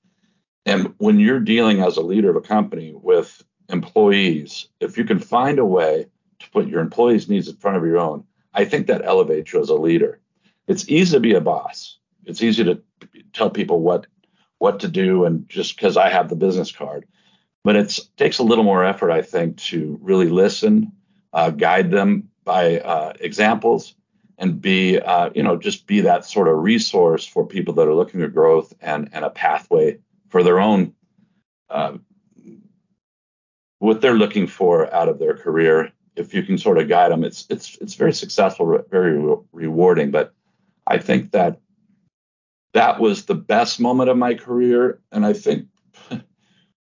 And 0.65 0.93
when 0.98 1.19
you're 1.19 1.39
dealing 1.39 1.81
as 1.81 1.98
a 1.98 2.01
leader 2.01 2.29
of 2.29 2.36
a 2.36 2.41
company 2.41 2.93
with 2.93 3.43
employees, 3.69 4.67
if 4.79 4.98
you 4.98 5.05
can 5.05 5.19
find 5.19 5.58
a 5.58 5.65
way 5.65 6.05
to 6.39 6.50
put 6.51 6.67
your 6.67 6.81
employees' 6.81 7.29
needs 7.29 7.48
in 7.48 7.55
front 7.55 7.77
of 7.77 7.86
your 7.86 7.98
own, 7.98 8.25
I 8.53 8.65
think 8.65 8.88
that 8.88 9.05
elevates 9.05 9.53
you 9.53 9.62
as 9.62 9.69
a 9.69 9.75
leader. 9.75 10.19
It's 10.67 10.88
easy 10.89 11.15
to 11.15 11.19
be 11.19 11.34
a 11.34 11.41
boss. 11.41 11.98
It's 12.25 12.43
easy 12.43 12.63
to 12.65 12.81
tell 13.34 13.50
people 13.50 13.81
what 13.81 14.05
what 14.60 14.81
to 14.81 14.89
do 14.89 15.24
and 15.24 15.48
just 15.48 15.75
because 15.75 15.96
I 15.96 16.10
have 16.10 16.27
the 16.27 16.36
business 16.36 16.72
card 16.72 17.08
but 17.63 17.75
it 17.75 18.00
takes 18.18 18.39
a 18.39 18.44
little 18.44 18.63
more 18.63 18.84
effort, 18.84 19.12
I 19.12 19.22
think, 19.22 19.58
to 19.58 20.00
really 20.01 20.30
listen, 20.30 20.92
uh, 21.34 21.51
guide 21.51 21.92
them 21.92 22.30
by 22.44 22.80
uh, 22.80 23.13
examples, 23.20 23.96
and 24.38 24.62
be, 24.62 25.00
uh, 25.00 25.30
you 25.36 25.44
know, 25.44 25.58
just 25.58 25.86
be 25.86 26.01
that 26.01 26.25
sort 26.25 26.48
of 26.48 26.58
resource 26.58 27.25
for 27.25 27.46
people 27.46 27.74
that 27.75 27.88
are 27.88 27.94
looking 27.94 28.22
at 28.22 28.34
growth 28.34 28.74
and 28.82 29.10
and 29.12 29.25
a 29.25 29.30
pathway 29.30 30.00
for 30.30 30.44
their 30.44 30.60
own 30.60 30.94
uh, 31.70 31.98
what 33.80 34.01
they're 34.01 34.13
looking 34.13 34.48
for 34.48 34.94
out 34.94 35.10
of 35.10 35.20
their 35.20 35.36
career 35.36 35.92
if 36.20 36.34
you 36.34 36.44
can 36.44 36.58
sort 36.58 36.78
of 36.78 36.88
guide 36.88 37.12
them, 37.12 37.24
it's 37.24 37.46
it's 37.50 37.78
it's 37.82 37.96
very 37.96 38.13
successful, 38.13 38.84
very 38.89 39.18
re- 39.18 39.38
rewarding. 39.51 40.12
But 40.12 40.34
I 40.86 40.98
think 40.98 41.32
that 41.32 41.60
that 42.74 43.00
was 43.00 43.25
the 43.25 43.36
best 43.36 43.80
moment 43.80 44.10
of 44.10 44.18
my 44.18 44.36
career, 44.36 45.00
and 45.12 45.25
I 45.25 45.34
think 45.34 45.68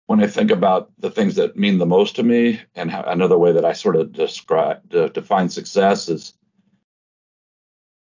when 0.09 0.23
I 0.23 0.27
think 0.27 0.51
about 0.51 0.91
the 0.99 1.11
things 1.11 1.35
that 1.35 1.59
mean 1.59 1.77
the 1.77 1.85
most 1.85 2.17
to 2.17 2.23
me, 2.23 2.63
and 2.75 2.91
how, 2.91 3.03
another 3.03 3.37
way 3.37 3.53
that 3.53 3.67
I 3.67 3.75
sort 3.75 3.95
of 3.95 4.11
describe 4.11 4.89
de- 4.89 5.11
define 5.11 5.51
success 5.51 6.09
is, 6.09 6.33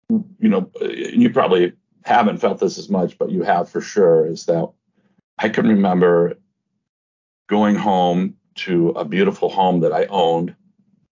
you 0.10 0.50
know, 0.50 0.72
you 0.82 1.30
probably 1.30 1.74
haven't 2.04 2.40
felt 2.40 2.60
this 2.60 2.80
as 2.80 2.90
much, 2.90 3.20
but 3.20 3.30
you 3.30 3.44
have 3.44 3.70
for 3.70 3.80
sure, 3.80 4.26
is 4.26 4.48
that 4.48 4.72
I 5.38 5.50
can 5.50 5.68
remember 5.68 6.40
going 7.48 7.76
home 7.76 8.38
to 8.56 8.90
a 8.90 9.06
beautiful 9.06 9.50
home 9.50 9.82
that 9.82 9.94
I 9.94 10.06
owned, 10.06 10.56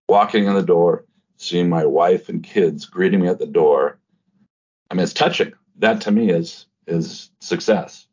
walking 0.09 0.45
in 0.45 0.55
the 0.55 0.63
door, 0.63 1.05
seeing 1.37 1.69
my 1.69 1.85
wife 1.85 2.27
and 2.27 2.41
kids 2.41 2.87
greeting 2.87 3.21
me 3.21 3.27
at 3.27 3.37
the 3.37 3.45
door. 3.45 3.99
I 4.89 4.95
mean, 4.95 5.03
it's 5.03 5.13
touching. 5.13 5.53
That 5.77 6.01
to 6.01 6.11
me 6.11 6.31
is 6.31 6.65
is 6.87 7.29
success. 7.39 8.07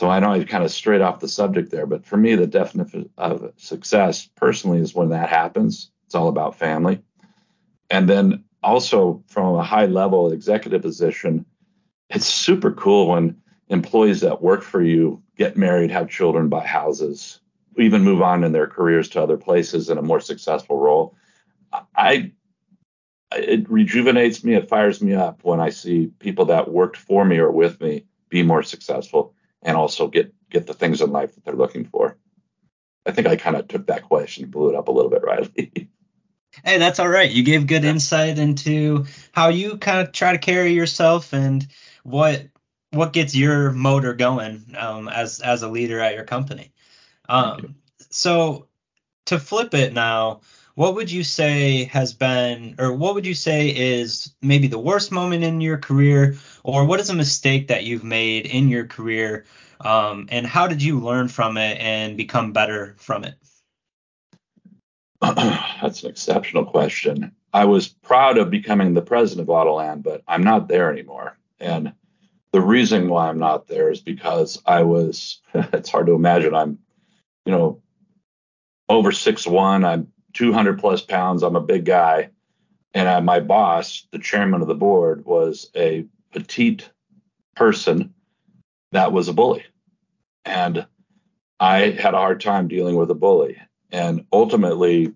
So 0.00 0.08
I 0.08 0.18
know 0.18 0.32
I 0.32 0.42
kind 0.44 0.64
of 0.64 0.70
straight 0.70 1.02
off 1.02 1.20
the 1.20 1.28
subject 1.28 1.70
there, 1.70 1.84
but 1.84 2.06
for 2.06 2.16
me, 2.16 2.34
the 2.34 2.46
definition 2.46 3.10
of 3.18 3.52
success 3.58 4.26
personally 4.34 4.78
is 4.78 4.94
when 4.94 5.10
that 5.10 5.28
happens. 5.28 5.90
It's 6.06 6.14
all 6.14 6.28
about 6.28 6.58
family. 6.58 7.02
And 7.90 8.08
then 8.08 8.44
also 8.62 9.22
from 9.26 9.56
a 9.56 9.62
high 9.62 9.84
level 9.84 10.32
executive 10.32 10.80
position, 10.80 11.44
it's 12.08 12.24
super 12.24 12.72
cool 12.72 13.08
when 13.08 13.42
employees 13.68 14.22
that 14.22 14.40
work 14.40 14.62
for 14.62 14.80
you 14.80 15.22
get 15.36 15.58
married, 15.58 15.90
have 15.90 16.08
children, 16.08 16.48
buy 16.48 16.64
houses, 16.64 17.38
even 17.76 18.02
move 18.02 18.22
on 18.22 18.42
in 18.42 18.52
their 18.52 18.68
careers 18.68 19.10
to 19.10 19.22
other 19.22 19.36
places 19.36 19.90
in 19.90 19.98
a 19.98 20.02
more 20.02 20.20
successful 20.20 20.78
role. 20.78 21.14
I 21.94 22.32
it 23.32 23.68
rejuvenates 23.68 24.42
me, 24.44 24.54
it 24.54 24.70
fires 24.70 25.02
me 25.02 25.12
up 25.12 25.44
when 25.44 25.60
I 25.60 25.68
see 25.68 26.06
people 26.20 26.46
that 26.46 26.70
worked 26.70 26.96
for 26.96 27.22
me 27.22 27.36
or 27.36 27.50
with 27.50 27.78
me 27.82 28.06
be 28.30 28.42
more 28.42 28.62
successful 28.62 29.34
and 29.62 29.76
also 29.76 30.08
get 30.08 30.32
get 30.50 30.66
the 30.66 30.74
things 30.74 31.00
in 31.00 31.10
life 31.10 31.34
that 31.34 31.44
they're 31.44 31.54
looking 31.54 31.84
for. 31.84 32.16
I 33.06 33.12
think 33.12 33.26
I 33.26 33.36
kind 33.36 33.56
of 33.56 33.68
took 33.68 33.86
that 33.86 34.02
question 34.02 34.44
and 34.44 34.52
blew 34.52 34.70
it 34.70 34.76
up 34.76 34.88
a 34.88 34.92
little 34.92 35.10
bit, 35.10 35.22
Riley. 35.22 35.72
hey, 36.64 36.78
that's 36.78 36.98
all 36.98 37.08
right. 37.08 37.30
You 37.30 37.42
gave 37.42 37.66
good 37.66 37.84
insight 37.84 38.38
into 38.38 39.06
how 39.32 39.48
you 39.48 39.78
kind 39.78 40.06
of 40.06 40.12
try 40.12 40.32
to 40.32 40.38
carry 40.38 40.72
yourself 40.72 41.32
and 41.32 41.66
what 42.02 42.46
what 42.90 43.12
gets 43.12 43.34
your 43.34 43.70
motor 43.70 44.14
going 44.14 44.74
um, 44.76 45.08
as 45.08 45.40
as 45.40 45.62
a 45.62 45.68
leader 45.68 46.00
at 46.00 46.14
your 46.14 46.24
company. 46.24 46.72
Um, 47.28 47.76
so 48.10 48.66
to 49.26 49.38
flip 49.38 49.74
it 49.74 49.92
now, 49.92 50.40
what 50.74 50.94
would 50.94 51.10
you 51.10 51.24
say 51.24 51.84
has 51.84 52.12
been, 52.12 52.76
or 52.78 52.92
what 52.92 53.14
would 53.14 53.26
you 53.26 53.34
say 53.34 53.68
is 53.68 54.32
maybe 54.40 54.66
the 54.66 54.78
worst 54.78 55.12
moment 55.12 55.44
in 55.44 55.60
your 55.60 55.78
career, 55.78 56.36
or 56.62 56.84
what 56.84 57.00
is 57.00 57.10
a 57.10 57.14
mistake 57.14 57.68
that 57.68 57.84
you've 57.84 58.04
made 58.04 58.46
in 58.46 58.68
your 58.68 58.86
career, 58.86 59.44
um, 59.80 60.26
and 60.30 60.46
how 60.46 60.66
did 60.66 60.82
you 60.82 61.00
learn 61.00 61.28
from 61.28 61.56
it 61.56 61.78
and 61.80 62.16
become 62.16 62.52
better 62.52 62.94
from 62.98 63.24
it? 63.24 63.34
That's 65.20 66.02
an 66.02 66.10
exceptional 66.10 66.64
question. 66.64 67.32
I 67.52 67.64
was 67.64 67.88
proud 67.88 68.38
of 68.38 68.50
becoming 68.50 68.94
the 68.94 69.02
president 69.02 69.48
of 69.48 69.54
Autoland, 69.54 70.02
but 70.02 70.22
I'm 70.26 70.42
not 70.42 70.68
there 70.68 70.90
anymore. 70.92 71.38
And 71.58 71.92
the 72.52 72.60
reason 72.60 73.08
why 73.08 73.28
I'm 73.28 73.38
not 73.38 73.66
there 73.66 73.90
is 73.90 74.00
because 74.00 74.62
I 74.66 74.82
was, 74.82 75.40
it's 75.54 75.90
hard 75.90 76.06
to 76.06 76.12
imagine, 76.12 76.54
I'm, 76.54 76.78
you 77.44 77.52
know, 77.52 77.82
over 78.88 79.12
six 79.12 79.46
one. 79.46 79.84
I'm 79.84 80.08
200 80.34 80.78
plus 80.78 81.02
pounds. 81.02 81.42
I'm 81.42 81.56
a 81.56 81.60
big 81.60 81.84
guy. 81.84 82.30
And 82.92 83.08
I, 83.08 83.20
my 83.20 83.40
boss, 83.40 84.06
the 84.10 84.18
chairman 84.18 84.62
of 84.62 84.68
the 84.68 84.74
board, 84.74 85.24
was 85.24 85.70
a 85.76 86.06
petite 86.32 86.90
person 87.56 88.14
that 88.92 89.12
was 89.12 89.28
a 89.28 89.32
bully. 89.32 89.64
And 90.44 90.86
I 91.58 91.90
had 91.90 92.14
a 92.14 92.18
hard 92.18 92.40
time 92.40 92.68
dealing 92.68 92.96
with 92.96 93.10
a 93.10 93.14
bully. 93.14 93.60
And 93.92 94.26
ultimately, 94.32 95.12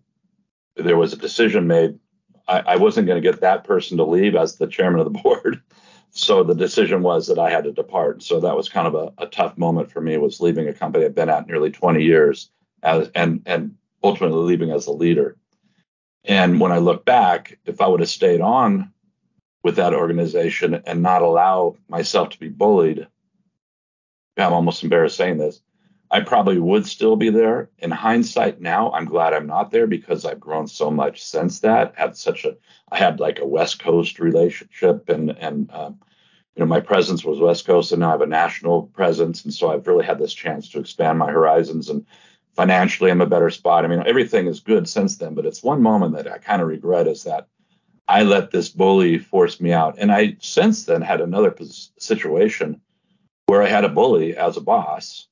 there 0.76 0.97
was 0.97 1.12
a 1.12 1.16
decision 1.16 1.66
made. 1.66 1.99
I, 2.47 2.61
I 2.61 2.76
wasn't 2.76 3.06
going 3.06 3.21
to 3.21 3.28
get 3.28 3.40
that 3.40 3.64
person 3.64 3.97
to 3.97 4.04
leave 4.04 4.37
as 4.37 4.56
the 4.56 4.66
chairman 4.66 5.00
of 5.00 5.12
the 5.12 5.18
board. 5.23 5.62
So 6.11 6.44
the 6.44 6.54
decision 6.54 7.02
was 7.02 7.26
that 7.26 7.38
I 7.38 7.50
had 7.50 7.64
to 7.64 7.73
depart. 7.73 8.23
So 8.23 8.40
that 8.40 8.56
was 8.56 8.68
kind 8.68 8.87
of 8.87 8.94
a, 8.94 9.12
a 9.18 9.26
tough 9.26 9.59
moment 9.59 9.90
for 9.90 10.00
me 10.00 10.16
was 10.16 10.40
leaving 10.40 10.68
a 10.68 10.73
company 10.73 11.04
I've 11.04 11.14
been 11.14 11.28
at 11.28 11.49
nearly 11.49 11.73
20 11.73 12.04
years 12.04 12.50
as, 12.85 13.11
and, 13.16 13.42
and 13.47 13.75
ultimately 14.02 14.42
leaving 14.42 14.71
as 14.71 14.87
a 14.87 14.92
leader. 14.92 15.37
And 16.23 16.61
when 16.61 16.71
I 16.71 16.78
look 16.78 17.04
back, 17.04 17.59
if 17.64 17.80
I 17.80 17.88
would 17.88 18.00
have 18.00 18.09
stayed 18.09 18.40
on 18.40 18.92
with 19.64 19.76
that 19.76 19.94
organization 19.94 20.83
and 20.87 21.02
not 21.02 21.23
allow 21.23 21.75
myself 21.88 22.28
to 22.28 22.38
be 22.38 22.49
bullied, 22.49 23.09
I'm 24.37 24.52
almost 24.52 24.85
embarrassed 24.85 25.16
saying 25.16 25.38
this. 25.38 25.61
I 26.11 26.21
probably 26.21 26.59
would 26.59 26.87
still 26.87 27.16
be 27.16 27.30
there. 27.30 27.71
In 27.78 27.90
hindsight, 27.90 28.61
now 28.61 28.92
I'm 28.92 29.06
glad 29.06 29.33
I'm 29.33 29.49
not 29.49 29.73
there 29.73 29.87
because 29.87 30.25
I've 30.25 30.38
grown 30.38 30.68
so 30.68 30.90
much 30.90 31.25
since 31.25 31.61
that. 31.61 31.94
Had 31.97 32.16
such 32.16 32.44
a, 32.44 32.56
I 32.92 32.99
had 32.99 33.18
like 33.18 33.40
a 33.40 33.47
West 33.47 33.80
Coast 33.80 34.21
relationship, 34.21 35.09
and 35.09 35.30
and 35.30 35.71
um, 35.73 35.99
you 36.54 36.61
know 36.61 36.66
my 36.66 36.80
presence 36.80 37.25
was 37.25 37.40
West 37.40 37.66
Coast, 37.66 37.90
and 37.90 38.00
now 38.00 38.09
I 38.09 38.12
have 38.12 38.21
a 38.21 38.26
national 38.26 38.83
presence, 38.83 39.44
and 39.44 39.52
so 39.52 39.73
I've 39.73 39.87
really 39.87 40.04
had 40.04 40.18
this 40.18 40.35
chance 40.35 40.68
to 40.68 40.78
expand 40.78 41.18
my 41.18 41.33
horizons 41.33 41.88
and 41.88 42.06
financially 42.54 43.11
I'm 43.11 43.21
a 43.21 43.26
better 43.26 43.50
spot. 43.50 43.85
I 43.85 43.88
mean, 43.88 44.02
everything 44.06 44.47
is 44.47 44.61
good 44.61 44.88
since 44.88 45.16
then, 45.16 45.35
but 45.35 45.47
it's 45.47 45.62
one 45.62 45.83
moment 45.83 46.14
that 46.14 46.30
I 46.30 46.38
kind 46.38 46.62
of 46.62 46.68
regret 46.68 47.09
is 47.09 47.25
that 47.25 47.49
I 48.06 48.23
let 48.23 48.50
this 48.50 48.68
bully 48.68 49.18
force 49.18 49.61
me 49.61 49.73
out. 49.73 49.96
And 49.99 50.12
I 50.12 50.37
since 50.40 50.84
then 50.84 51.02
had 51.02 51.20
another 51.20 51.54
situation 51.99 52.80
where 53.46 53.62
I 53.62 53.68
had 53.68 53.84
a 53.84 53.88
bully 53.88 54.37
as 54.37 54.56
a 54.56 54.62
boss, 54.62 55.28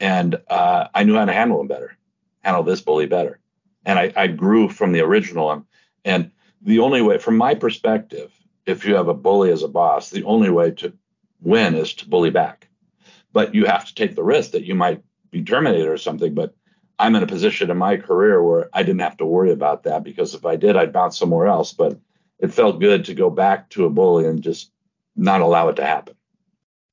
and 0.00 0.40
uh, 0.48 0.88
I 0.94 1.04
knew 1.04 1.14
how 1.14 1.24
to 1.24 1.32
handle 1.32 1.60
him 1.60 1.68
better, 1.68 1.96
handle 2.42 2.62
this 2.62 2.80
bully 2.80 3.06
better, 3.06 3.38
and 3.84 3.98
I, 3.98 4.12
I 4.16 4.26
grew 4.26 4.68
from 4.68 4.92
the 4.92 5.00
original. 5.00 5.50
And, 5.50 5.64
and 6.04 6.30
the 6.60 6.80
only 6.80 7.02
way, 7.02 7.18
from 7.18 7.36
my 7.36 7.54
perspective, 7.54 8.32
if 8.66 8.84
you 8.84 8.94
have 8.94 9.08
a 9.08 9.14
bully 9.14 9.50
as 9.50 9.62
a 9.62 9.68
boss, 9.68 10.10
the 10.10 10.24
only 10.24 10.50
way 10.50 10.70
to 10.72 10.92
win 11.40 11.74
is 11.74 11.94
to 11.94 12.08
bully 12.08 12.30
back. 12.30 12.68
But 13.32 13.54
you 13.54 13.66
have 13.66 13.86
to 13.86 13.94
take 13.94 14.14
the 14.14 14.22
risk 14.22 14.52
that 14.52 14.64
you 14.64 14.74
might 14.74 15.02
be 15.30 15.42
terminated 15.42 15.88
or 15.88 15.98
something. 15.98 16.34
But 16.34 16.54
I'm 17.02 17.16
in 17.16 17.24
a 17.24 17.26
position 17.26 17.68
in 17.68 17.76
my 17.78 17.96
career 17.96 18.40
where 18.40 18.70
I 18.72 18.84
didn't 18.84 19.00
have 19.00 19.16
to 19.16 19.26
worry 19.26 19.50
about 19.50 19.82
that 19.82 20.04
because 20.04 20.34
if 20.34 20.46
I 20.46 20.54
did, 20.54 20.76
I'd 20.76 20.92
bounce 20.92 21.18
somewhere 21.18 21.48
else. 21.48 21.72
But 21.72 21.98
it 22.38 22.54
felt 22.54 22.78
good 22.78 23.06
to 23.06 23.14
go 23.14 23.28
back 23.28 23.70
to 23.70 23.86
a 23.86 23.90
bully 23.90 24.24
and 24.24 24.40
just 24.40 24.70
not 25.16 25.40
allow 25.40 25.68
it 25.68 25.76
to 25.76 25.84
happen. 25.84 26.14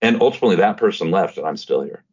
And 0.01 0.19
ultimately, 0.19 0.55
that 0.57 0.77
person 0.77 1.11
left, 1.11 1.37
and 1.37 1.45
I'm 1.45 1.57
still 1.57 1.83
here. 1.83 2.03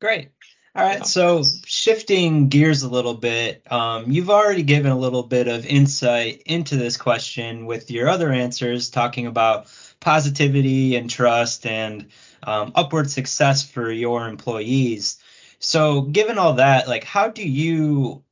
Great. 0.00 0.28
All 0.76 0.84
right. 0.84 0.98
Yeah. 0.98 1.02
So 1.02 1.42
shifting 1.64 2.48
gears 2.48 2.84
a 2.84 2.88
little 2.88 3.14
bit, 3.14 3.62
um, 3.72 4.12
you've 4.12 4.30
already 4.30 4.62
given 4.62 4.92
a 4.92 4.98
little 4.98 5.24
bit 5.24 5.48
of 5.48 5.66
insight 5.66 6.42
into 6.46 6.76
this 6.76 6.96
question 6.96 7.66
with 7.66 7.90
your 7.90 8.08
other 8.08 8.30
answers, 8.30 8.90
talking 8.90 9.26
about 9.26 9.66
positivity 9.98 10.94
and 10.94 11.10
trust 11.10 11.66
and 11.66 12.06
um, 12.44 12.70
upward 12.76 13.10
success 13.10 13.68
for 13.68 13.90
your 13.90 14.28
employees. 14.28 15.18
So, 15.58 16.02
given 16.02 16.38
all 16.38 16.54
that, 16.54 16.88
like, 16.88 17.04
how 17.04 17.28
do 17.28 17.46
you 17.46 18.22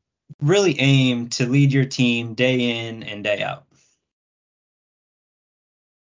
really 0.41 0.79
aim 0.79 1.29
to 1.31 1.47
lead 1.47 1.73
your 1.73 1.85
team 1.85 2.35
day 2.35 2.89
in 2.89 3.03
and 3.03 3.25
day 3.25 3.43
out? 3.43 3.65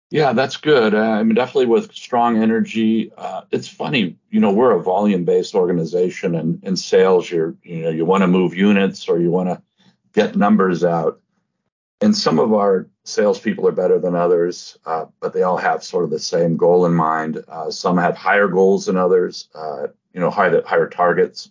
Yeah, 0.10 0.34
that's 0.34 0.58
good. 0.58 0.94
I 0.94 1.24
mean, 1.24 1.34
definitely 1.34 1.66
with 1.66 1.92
strong 1.92 2.38
energy. 2.38 3.12
Uh, 3.18 3.42
it's 3.50 3.68
funny, 3.68 4.18
you 4.30 4.40
know, 4.40 4.52
we're 4.54 4.78
a 4.78 4.84
volume-based 4.84 5.56
organization, 5.56 6.36
and 6.36 6.64
in 6.64 6.76
sales, 6.76 7.30
you're, 7.32 7.56
you 7.64 7.82
know, 7.82 7.90
you 7.90 8.06
want 8.06 8.22
to 8.22 8.28
move 8.28 8.54
units 8.54 9.10
or 9.10 9.20
you 9.20 9.32
want 9.32 9.50
to 9.50 9.62
get 10.14 10.36
numbers 10.36 10.84
out. 10.84 11.20
And 12.00 12.16
some 12.16 12.38
of 12.38 12.54
our 12.54 12.88
salespeople 13.06 13.68
are 13.68 13.72
better 13.72 13.98
than 13.98 14.14
others, 14.14 14.78
uh, 14.86 15.06
but 15.20 15.34
they 15.34 15.42
all 15.42 15.58
have 15.58 15.84
sort 15.84 16.04
of 16.04 16.12
the 16.12 16.20
same 16.20 16.58
goal 16.58 16.86
in 16.86 16.94
mind. 16.94 17.44
Uh, 17.48 17.72
some 17.72 17.98
have 17.98 18.16
higher 18.16 18.48
goals 18.48 18.86
than 18.86 18.98
others, 18.98 19.50
uh, 19.56 19.88
you 20.14 20.20
know, 20.20 20.30
higher, 20.30 20.62
higher 20.66 20.88
targets. 20.88 21.50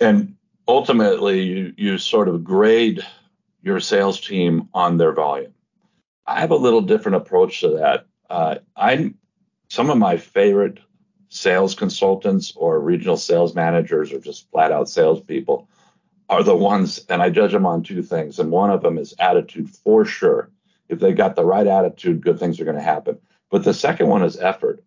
And 0.00 0.36
ultimately, 0.66 1.42
you, 1.42 1.74
you 1.76 1.98
sort 1.98 2.28
of 2.28 2.44
grade 2.44 3.04
your 3.62 3.80
sales 3.80 4.20
team 4.20 4.68
on 4.72 4.96
their 4.96 5.12
volume. 5.12 5.52
I 6.26 6.40
have 6.40 6.52
a 6.52 6.56
little 6.56 6.80
different 6.80 7.16
approach 7.16 7.60
to 7.60 7.70
that. 7.70 8.06
Uh, 8.28 8.56
I'm 8.76 9.18
some 9.68 9.90
of 9.90 9.98
my 9.98 10.16
favorite 10.16 10.78
sales 11.28 11.74
consultants 11.74 12.52
or 12.56 12.80
regional 12.80 13.16
sales 13.16 13.54
managers 13.54 14.12
or 14.12 14.20
just 14.20 14.50
flat 14.50 14.72
out 14.72 14.88
salespeople 14.88 15.68
are 16.28 16.42
the 16.44 16.56
ones, 16.56 17.00
and 17.08 17.20
I 17.20 17.30
judge 17.30 17.52
them 17.52 17.66
on 17.66 17.82
two 17.82 18.02
things. 18.02 18.38
And 18.38 18.50
one 18.50 18.70
of 18.70 18.82
them 18.82 18.98
is 18.98 19.14
attitude 19.18 19.68
for 19.68 20.04
sure. 20.04 20.50
If 20.88 21.00
they 21.00 21.12
got 21.12 21.34
the 21.34 21.44
right 21.44 21.66
attitude, 21.66 22.20
good 22.20 22.38
things 22.38 22.60
are 22.60 22.64
going 22.64 22.76
to 22.76 22.82
happen. 22.82 23.18
But 23.50 23.64
the 23.64 23.74
second 23.74 24.08
one 24.08 24.22
is 24.22 24.36
effort. 24.36 24.82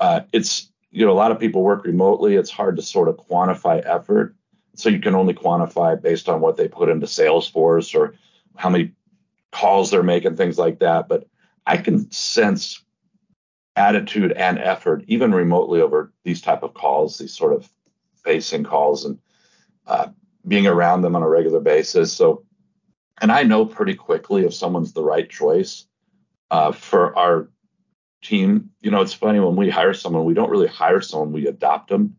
Uh, 0.00 0.20
it's, 0.32 0.70
you 0.90 1.04
know, 1.04 1.12
a 1.12 1.14
lot 1.14 1.32
of 1.32 1.38
people 1.38 1.62
work 1.62 1.84
remotely. 1.84 2.34
It's 2.34 2.50
hard 2.50 2.76
to 2.76 2.82
sort 2.82 3.08
of 3.08 3.16
quantify 3.16 3.82
effort. 3.84 4.34
so 4.74 4.88
you 4.88 5.00
can 5.00 5.14
only 5.14 5.34
quantify 5.34 6.00
based 6.00 6.28
on 6.28 6.40
what 6.40 6.56
they 6.56 6.68
put 6.68 6.88
into 6.88 7.06
Salesforce 7.06 7.94
or 7.98 8.14
how 8.56 8.70
many 8.70 8.92
calls 9.50 9.90
they're 9.90 10.02
making, 10.02 10.36
things 10.36 10.56
like 10.56 10.78
that. 10.78 11.08
But 11.08 11.26
I 11.66 11.78
can 11.78 12.10
sense 12.12 12.82
attitude 13.76 14.32
and 14.32 14.58
effort, 14.58 15.04
even 15.08 15.32
remotely 15.32 15.80
over 15.80 16.12
these 16.24 16.40
type 16.40 16.62
of 16.62 16.74
calls, 16.74 17.18
these 17.18 17.34
sort 17.34 17.52
of 17.52 17.68
facing 18.24 18.64
calls 18.64 19.04
and 19.04 19.18
uh, 19.86 20.08
being 20.46 20.66
around 20.66 21.02
them 21.02 21.16
on 21.16 21.22
a 21.22 21.28
regular 21.28 21.60
basis. 21.60 22.12
So, 22.12 22.44
and 23.20 23.32
I 23.32 23.42
know 23.42 23.64
pretty 23.64 23.94
quickly 23.94 24.44
if 24.44 24.54
someone's 24.54 24.92
the 24.92 25.02
right 25.02 25.28
choice 25.28 25.86
uh, 26.50 26.72
for 26.72 27.16
our 27.16 27.48
team. 28.22 28.70
You 28.80 28.90
know, 28.90 29.00
it's 29.00 29.14
funny 29.14 29.40
when 29.40 29.56
we 29.56 29.70
hire 29.70 29.94
someone, 29.94 30.24
we 30.24 30.34
don't 30.34 30.50
really 30.50 30.68
hire 30.68 31.00
someone, 31.00 31.32
we 31.32 31.46
adopt 31.46 31.88
them. 31.88 32.16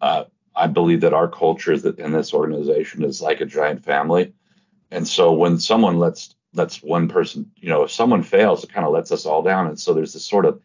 Uh, 0.00 0.24
I 0.54 0.66
believe 0.68 1.00
that 1.00 1.14
our 1.14 1.28
culture 1.28 1.72
in 1.72 2.12
this 2.12 2.32
organization 2.32 3.04
is 3.04 3.20
like 3.20 3.40
a 3.40 3.46
giant 3.46 3.84
family. 3.84 4.32
And 4.90 5.06
so 5.06 5.32
when 5.32 5.58
someone 5.58 5.98
lets 5.98 6.34
lets 6.52 6.82
one 6.82 7.08
person, 7.08 7.50
you 7.56 7.68
know, 7.68 7.82
if 7.82 7.90
someone 7.90 8.22
fails, 8.22 8.62
it 8.62 8.72
kind 8.72 8.86
of 8.86 8.92
lets 8.92 9.10
us 9.10 9.26
all 9.26 9.42
down. 9.42 9.66
And 9.66 9.78
so 9.78 9.92
there's 9.92 10.12
this 10.12 10.24
sort 10.24 10.46
of 10.46 10.60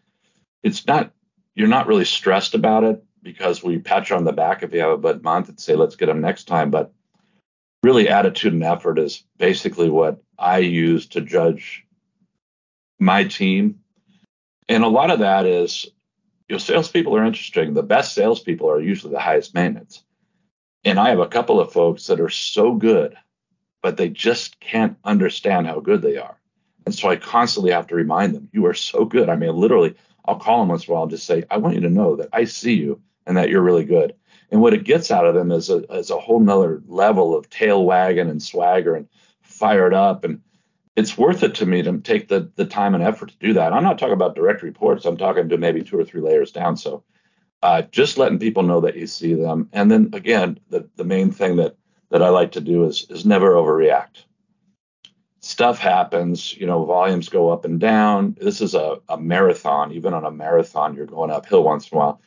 it's 0.61 0.85
not 0.85 1.11
you're 1.55 1.67
not 1.67 1.88
really 1.88 2.05
stressed 2.05 2.53
about 2.53 2.83
it 2.83 3.03
because 3.23 3.63
we 3.63 3.79
pat 3.79 4.09
you 4.09 4.15
on 4.15 4.23
the 4.23 4.31
back 4.31 4.63
if 4.63 4.73
you 4.73 4.79
have 4.79 4.91
a 4.91 4.97
bad 4.97 5.23
month 5.23 5.49
and 5.49 5.59
say 5.59 5.75
let's 5.75 5.95
get 5.95 6.05
them 6.05 6.21
next 6.21 6.45
time. 6.45 6.69
But 6.69 6.93
really, 7.83 8.09
attitude 8.09 8.53
and 8.53 8.63
effort 8.63 8.99
is 8.99 9.23
basically 9.38 9.89
what 9.89 10.21
I 10.38 10.59
use 10.59 11.07
to 11.07 11.21
judge 11.21 11.85
my 12.99 13.23
team, 13.23 13.78
and 14.69 14.83
a 14.83 14.88
lot 14.88 15.11
of 15.11 15.19
that 15.19 15.45
is 15.45 15.85
you 16.47 16.55
know 16.55 16.59
salespeople 16.59 17.15
are 17.17 17.25
interesting. 17.25 17.73
The 17.73 17.83
best 17.83 18.13
salespeople 18.13 18.69
are 18.69 18.79
usually 18.79 19.11
the 19.11 19.19
highest 19.19 19.53
maintenance, 19.53 20.03
and 20.85 20.97
I 20.97 21.09
have 21.09 21.19
a 21.19 21.27
couple 21.27 21.59
of 21.59 21.73
folks 21.73 22.07
that 22.07 22.21
are 22.21 22.29
so 22.29 22.73
good, 22.75 23.17
but 23.81 23.97
they 23.97 24.07
just 24.07 24.59
can't 24.61 24.97
understand 25.03 25.67
how 25.67 25.81
good 25.81 26.01
they 26.01 26.15
are. 26.15 26.39
And 26.85 26.95
so 26.95 27.09
I 27.09 27.17
constantly 27.17 27.71
have 27.71 27.88
to 27.88 27.95
remind 27.95 28.33
them, 28.33 28.49
you 28.51 28.65
are 28.65 28.73
so 28.73 29.05
good. 29.05 29.29
I 29.29 29.35
mean, 29.35 29.55
literally, 29.55 29.95
I'll 30.25 30.39
call 30.39 30.59
them 30.59 30.69
once 30.69 30.88
in 30.88 30.91
a 30.91 30.93
while 30.93 31.03
and 31.03 31.11
just 31.11 31.25
say, 31.25 31.43
I 31.51 31.57
want 31.57 31.75
you 31.75 31.81
to 31.81 31.89
know 31.89 32.15
that 32.15 32.29
I 32.33 32.45
see 32.45 32.73
you 32.73 33.01
and 33.25 33.38
that 33.38 33.49
you're 33.49 33.61
really 33.61 33.83
good. 33.83 34.15
And 34.51 34.61
what 34.61 34.73
it 34.73 34.85
gets 34.85 35.11
out 35.11 35.25
of 35.25 35.35
them 35.35 35.51
is 35.51 35.69
a, 35.69 35.83
is 35.93 36.09
a 36.09 36.19
whole 36.19 36.39
nother 36.39 36.81
level 36.88 37.35
of 37.35 37.49
tail 37.49 37.85
wagging 37.85 38.29
and 38.29 38.41
swagger 38.41 38.95
and 38.95 39.07
fired 39.41 39.93
up. 39.93 40.23
And 40.23 40.41
it's 41.00 41.18
worth 41.18 41.44
it 41.44 41.56
to 41.56 41.65
me 41.65 41.82
to 41.82 41.98
take 42.00 42.27
the, 42.27 42.51
the 42.56 42.65
time 42.65 42.94
and 42.94 43.03
effort 43.03 43.29
to 43.29 43.38
do 43.39 43.53
that. 43.53 43.74
I'm 43.74 43.84
not 43.84 43.98
talking 43.98 44.13
about 44.13 44.36
direct 44.36 44.62
reports. 44.62 45.06
I'm 45.06 45.18
talking 45.18 45.50
to 45.50 45.58
maybe 45.58 45.82
two 45.82 45.98
or 45.98 46.06
three 46.06 46.22
layers 46.22 46.51
down. 46.51 46.77
So 46.77 47.03
uh, 47.63 47.84
just 47.84 48.18
letting 48.18 48.39
people 48.39 48.63
know 48.63 48.82
that 48.82 48.96
you 48.96 49.08
see 49.08 49.34
them. 49.34 49.70
And 49.74 49.89
then 49.89 50.10
again, 50.13 50.60
the, 50.70 50.89
the 50.96 51.03
main 51.03 51.32
thing 51.32 51.56
that, 51.58 51.75
that 52.10 52.22
I 52.22 52.29
like 52.29 52.53
to 52.53 52.62
do 52.62 52.86
is, 52.86 53.06
is 53.10 53.25
never 53.25 53.51
overreact 53.53 54.25
stuff 55.39 55.79
happens, 55.79 56.56
you 56.56 56.65
know, 56.68 56.86
volumes 56.86 57.29
go 57.29 57.50
up 57.50 57.65
and 57.65 57.79
down. 57.79 58.36
This 58.39 58.62
is 58.62 58.75
a, 58.75 59.00
a 59.08 59.18
marathon. 59.18 59.91
Even 59.94 60.13
on 60.13 60.25
a 60.25 60.32
marathon, 60.32 60.96
you're 60.96 61.06
going 61.06 61.32
uphill 61.32 61.63
once 61.63 61.89
in 61.89 61.96
a 61.96 62.00
while. 62.00 62.22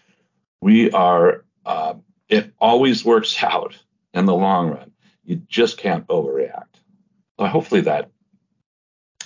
We 0.61 0.91
are, 0.93 1.45
uh, 1.67 1.95
it 2.29 2.53
always 2.59 3.05
works 3.05 3.43
out 3.43 3.77
in 4.15 4.27
the 4.27 4.35
long 4.35 4.71
run. 4.71 4.93
You 5.25 5.37
just 5.37 5.79
can't 5.79 6.07
overreact. 6.09 6.65
So 7.39 7.47
hopefully 7.47 7.83
that 7.83 8.11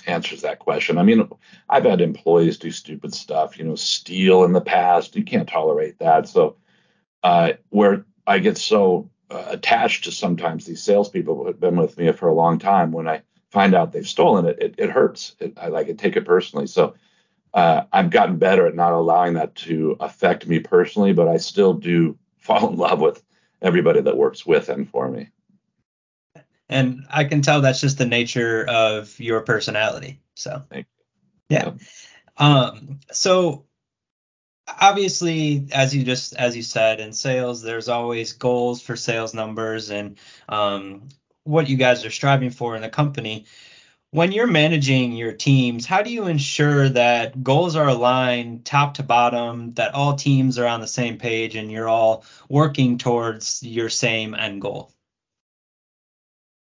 answers 0.07 0.41
that 0.41 0.59
question. 0.59 0.97
I 0.97 1.03
mean, 1.03 1.29
I've 1.69 1.83
had 1.83 2.01
employees 2.01 2.57
do 2.57 2.71
stupid 2.71 3.13
stuff, 3.13 3.57
you 3.57 3.65
know, 3.65 3.75
steal 3.75 4.43
in 4.43 4.53
the 4.53 4.61
past. 4.61 5.15
You 5.15 5.23
can't 5.23 5.47
tolerate 5.47 5.99
that. 5.99 6.27
So, 6.27 6.57
uh, 7.23 7.53
where 7.69 8.05
I 8.25 8.39
get 8.39 8.57
so 8.57 9.09
uh, 9.29 9.45
attached 9.47 10.05
to 10.05 10.11
sometimes 10.11 10.65
these 10.65 10.83
salespeople 10.83 11.35
who 11.35 11.47
have 11.47 11.59
been 11.59 11.75
with 11.75 11.97
me 11.97 12.11
for 12.11 12.27
a 12.27 12.33
long 12.33 12.59
time, 12.59 12.91
when 12.91 13.07
I 13.07 13.21
find 13.51 13.75
out 13.75 13.91
they've 13.91 14.07
stolen 14.07 14.45
it, 14.45 14.59
it, 14.59 14.75
it 14.77 14.89
hurts. 14.89 15.35
It, 15.39 15.57
I 15.57 15.67
like 15.67 15.87
it, 15.87 15.97
take 15.97 16.15
it 16.15 16.25
personally. 16.25 16.67
So 16.67 16.95
uh, 17.53 17.83
I've 17.91 18.09
gotten 18.09 18.37
better 18.37 18.67
at 18.67 18.75
not 18.75 18.93
allowing 18.93 19.33
that 19.33 19.55
to 19.55 19.97
affect 19.99 20.47
me 20.47 20.59
personally, 20.59 21.13
but 21.13 21.27
I 21.27 21.37
still 21.37 21.73
do 21.73 22.17
fall 22.37 22.69
in 22.69 22.77
love 22.77 23.01
with 23.01 23.21
everybody 23.61 24.01
that 24.01 24.17
works 24.17 24.45
with 24.45 24.69
and 24.69 24.89
for 24.89 25.09
me. 25.09 25.29
And 26.69 27.05
I 27.09 27.23
can 27.23 27.41
tell 27.41 27.61
that's 27.61 27.81
just 27.81 27.97
the 27.97 28.05
nature 28.05 28.65
of 28.67 29.19
your 29.19 29.41
personality. 29.41 30.19
So, 30.35 30.63
yeah. 31.49 31.71
Um, 32.37 32.99
so 33.11 33.65
obviously 34.67 35.67
as 35.71 35.95
you 35.95 36.03
just 36.03 36.35
as 36.35 36.55
you 36.55 36.61
said 36.61 36.99
in 36.99 37.13
sales 37.13 37.61
there's 37.61 37.87
always 37.87 38.33
goals 38.33 38.81
for 38.81 38.95
sales 38.95 39.33
numbers 39.33 39.89
and 39.89 40.17
um, 40.49 41.07
what 41.43 41.69
you 41.69 41.77
guys 41.77 42.05
are 42.05 42.11
striving 42.11 42.49
for 42.49 42.75
in 42.75 42.81
the 42.81 42.89
company. 42.89 43.45
When 44.11 44.31
you're 44.31 44.47
managing 44.47 45.13
your 45.13 45.33
teams, 45.33 45.85
how 45.85 46.01
do 46.01 46.11
you 46.11 46.27
ensure 46.27 46.87
that 46.89 47.43
goals 47.43 47.75
are 47.75 47.89
aligned 47.89 48.65
top 48.65 48.95
to 48.95 49.03
bottom, 49.03 49.73
that 49.73 49.93
all 49.93 50.15
teams 50.15 50.57
are 50.57 50.67
on 50.67 50.79
the 50.79 50.87
same 50.87 51.17
page 51.17 51.55
and 51.55 51.69
you're 51.69 51.89
all 51.89 52.23
working 52.47 52.97
towards 52.97 53.61
your 53.63 53.89
same 53.89 54.33
end 54.33 54.61
goal? 54.61 54.93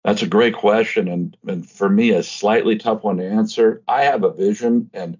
That's 0.05 0.23
a 0.23 0.27
great 0.27 0.55
question. 0.55 1.09
And, 1.09 1.37
and 1.47 1.69
for 1.69 1.88
me, 1.88 2.11
a 2.11 2.23
slightly 2.23 2.77
tough 2.77 3.03
one 3.03 3.17
to 3.17 3.27
answer. 3.27 3.83
I 3.88 4.05
have 4.05 4.23
a 4.23 4.33
vision 4.33 4.90
and 4.93 5.19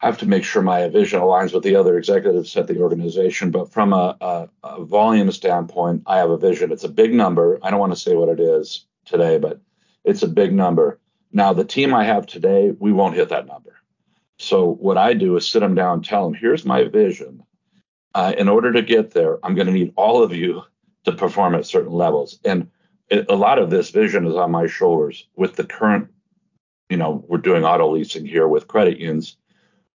I 0.00 0.06
have 0.06 0.18
to 0.18 0.26
make 0.26 0.44
sure 0.44 0.60
my 0.60 0.86
vision 0.88 1.20
aligns 1.20 1.54
with 1.54 1.62
the 1.62 1.76
other 1.76 1.96
executives 1.96 2.54
at 2.58 2.66
the 2.66 2.78
organization. 2.80 3.50
But 3.50 3.72
from 3.72 3.94
a, 3.94 4.16
a, 4.20 4.48
a, 4.62 4.84
volume 4.84 5.32
standpoint, 5.32 6.02
I 6.06 6.18
have 6.18 6.28
a 6.28 6.36
vision. 6.36 6.70
It's 6.70 6.84
a 6.84 6.90
big 6.90 7.14
number. 7.14 7.58
I 7.62 7.70
don't 7.70 7.80
want 7.80 7.94
to 7.94 7.98
say 7.98 8.14
what 8.14 8.28
it 8.28 8.38
is 8.38 8.84
today, 9.06 9.38
but 9.38 9.62
it's 10.04 10.22
a 10.22 10.28
big 10.28 10.52
number. 10.52 11.00
Now, 11.32 11.54
the 11.54 11.64
team 11.64 11.94
I 11.94 12.04
have 12.04 12.26
today, 12.26 12.72
we 12.78 12.92
won't 12.92 13.14
hit 13.14 13.30
that 13.30 13.46
number. 13.46 13.76
So 14.38 14.74
what 14.74 14.98
I 14.98 15.14
do 15.14 15.36
is 15.36 15.48
sit 15.48 15.60
them 15.60 15.74
down 15.74 15.94
and 15.94 16.04
tell 16.04 16.24
them, 16.24 16.34
here's 16.38 16.66
my 16.66 16.84
vision. 16.84 17.42
Uh, 18.14 18.34
in 18.36 18.48
order 18.48 18.72
to 18.72 18.82
get 18.82 19.12
there, 19.12 19.38
I'm 19.42 19.54
going 19.54 19.66
to 19.66 19.72
need 19.72 19.94
all 19.96 20.22
of 20.22 20.34
you 20.34 20.62
to 21.04 21.12
perform 21.12 21.54
at 21.54 21.64
certain 21.64 21.92
levels. 21.92 22.38
And 22.44 22.70
a 23.10 23.36
lot 23.36 23.58
of 23.58 23.70
this 23.70 23.90
vision 23.90 24.26
is 24.26 24.34
on 24.34 24.50
my 24.50 24.66
shoulders 24.66 25.28
with 25.36 25.56
the 25.56 25.64
current, 25.64 26.08
you 26.88 26.96
know, 26.96 27.24
we're 27.28 27.38
doing 27.38 27.64
auto 27.64 27.92
leasing 27.92 28.26
here 28.26 28.48
with 28.48 28.68
credit 28.68 28.98
unions 28.98 29.36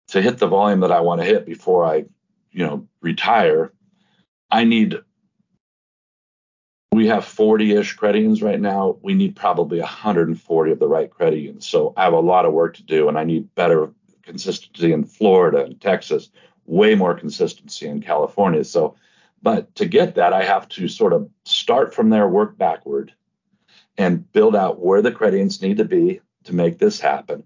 to 0.08 0.22
hit 0.22 0.38
the 0.38 0.46
volume 0.46 0.80
that 0.80 0.92
I 0.92 1.00
want 1.00 1.20
to 1.20 1.26
hit 1.26 1.46
before 1.46 1.84
I, 1.84 2.04
you 2.50 2.64
know, 2.64 2.86
retire, 3.00 3.72
I 4.50 4.64
need 4.64 4.96
we 6.92 7.08
have 7.08 7.24
40-ish 7.24 7.92
credit 7.92 8.20
unions 8.20 8.42
right 8.42 8.58
now. 8.58 8.96
We 9.02 9.12
need 9.12 9.36
probably 9.36 9.80
140 9.80 10.72
of 10.72 10.78
the 10.78 10.88
right 10.88 11.10
credit 11.10 11.40
unions. 11.40 11.68
So 11.68 11.92
I 11.94 12.04
have 12.04 12.14
a 12.14 12.20
lot 12.20 12.46
of 12.46 12.54
work 12.54 12.76
to 12.76 12.82
do, 12.82 13.08
and 13.08 13.18
I 13.18 13.24
need 13.24 13.54
better 13.54 13.92
consistency 14.22 14.92
in 14.92 15.04
Florida 15.04 15.62
and 15.62 15.78
Texas, 15.78 16.30
way 16.64 16.94
more 16.94 17.14
consistency 17.14 17.86
in 17.86 18.00
California. 18.00 18.64
So, 18.64 18.96
but 19.42 19.74
to 19.76 19.86
get 19.86 20.14
that, 20.16 20.32
I 20.32 20.44
have 20.44 20.68
to 20.70 20.88
sort 20.88 21.12
of 21.12 21.28
start 21.44 21.94
from 21.94 22.10
there, 22.10 22.28
work 22.28 22.58
backward, 22.58 23.12
and 23.98 24.30
build 24.32 24.56
out 24.56 24.80
where 24.80 25.02
the 25.02 25.12
credit 25.12 25.36
unions 25.36 25.62
need 25.62 25.76
to 25.78 25.84
be 25.84 26.20
to 26.44 26.54
make 26.54 26.78
this 26.78 27.00
happen 27.00 27.44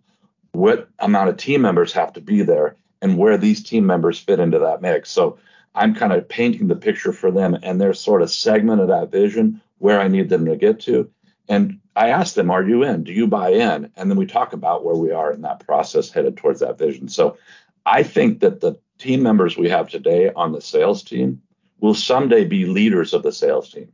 what 0.53 0.89
amount 0.99 1.29
of 1.29 1.37
team 1.37 1.63
members 1.63 1.93
have 1.93 2.13
to 2.15 2.21
be 2.21 2.43
there 2.43 2.77
and 3.03 3.17
where 3.17 3.39
these 3.39 3.63
team 3.63 3.87
members 3.87 4.19
fit 4.19 4.41
into 4.41 4.59
that 4.59 4.83
mix. 4.83 5.11
So 5.11 5.39
I'm 5.75 5.95
kind 5.95 6.13
of 6.13 6.29
painting 6.29 6.67
the 6.67 6.77
picture 6.77 7.13
for 7.13 7.31
them 7.31 7.57
and 7.63 7.81
their 7.81 7.95
sort 7.95 8.23
of 8.23 8.31
segment 8.31 8.81
of 8.81 8.89
that 8.89 9.11
vision 9.11 9.61
where 9.79 10.01
I 10.01 10.09
need 10.09 10.29
them 10.29 10.45
to 10.47 10.57
get 10.57 10.81
to. 10.81 11.11
And 11.49 11.81
I 11.97 12.11
ask 12.11 12.35
them, 12.35 12.51
are 12.51 12.63
you 12.63 12.83
in? 12.85 13.05
Do 13.05 13.13
you 13.13 13.27
buy 13.27 13.51
in? 13.51 13.91
And 13.97 14.11
then 14.11 14.19
we 14.19 14.27
talk 14.27 14.53
about 14.53 14.85
where 14.85 14.95
we 14.95 15.11
are 15.13 15.33
in 15.33 15.43
that 15.43 15.67
process 15.67 16.11
headed 16.11 16.37
towards 16.37 16.61
that 16.61 16.79
vision. 16.79 17.09
So 17.09 17.39
I 17.87 18.03
think 18.03 18.41
that 18.41 18.61
the 18.61 18.79
team 18.99 19.23
members 19.23 19.57
we 19.57 19.69
have 19.69 19.89
today 19.89 20.31
on 20.35 20.53
the 20.53 20.61
sales 20.61 21.03
team 21.03 21.43
will 21.81 21.95
someday 21.95 22.45
be 22.45 22.67
leaders 22.67 23.15
of 23.15 23.23
the 23.23 23.33
sales 23.33 23.73
team. 23.73 23.93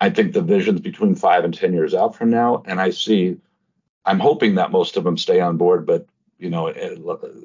I 0.00 0.10
think 0.10 0.32
the 0.32 0.42
vision's 0.42 0.80
between 0.80 1.14
five 1.14 1.44
and 1.44 1.54
10 1.54 1.72
years 1.72 1.94
out 1.94 2.16
from 2.16 2.30
now. 2.30 2.62
And 2.66 2.80
I 2.80 2.90
see 2.90 3.38
I'm 4.06 4.20
hoping 4.20 4.54
that 4.54 4.70
most 4.70 4.96
of 4.96 5.04
them 5.04 5.18
stay 5.18 5.40
on 5.40 5.56
board, 5.56 5.84
but 5.84 6.06
you 6.38 6.48
know, 6.48 6.68
eh, 6.68 6.96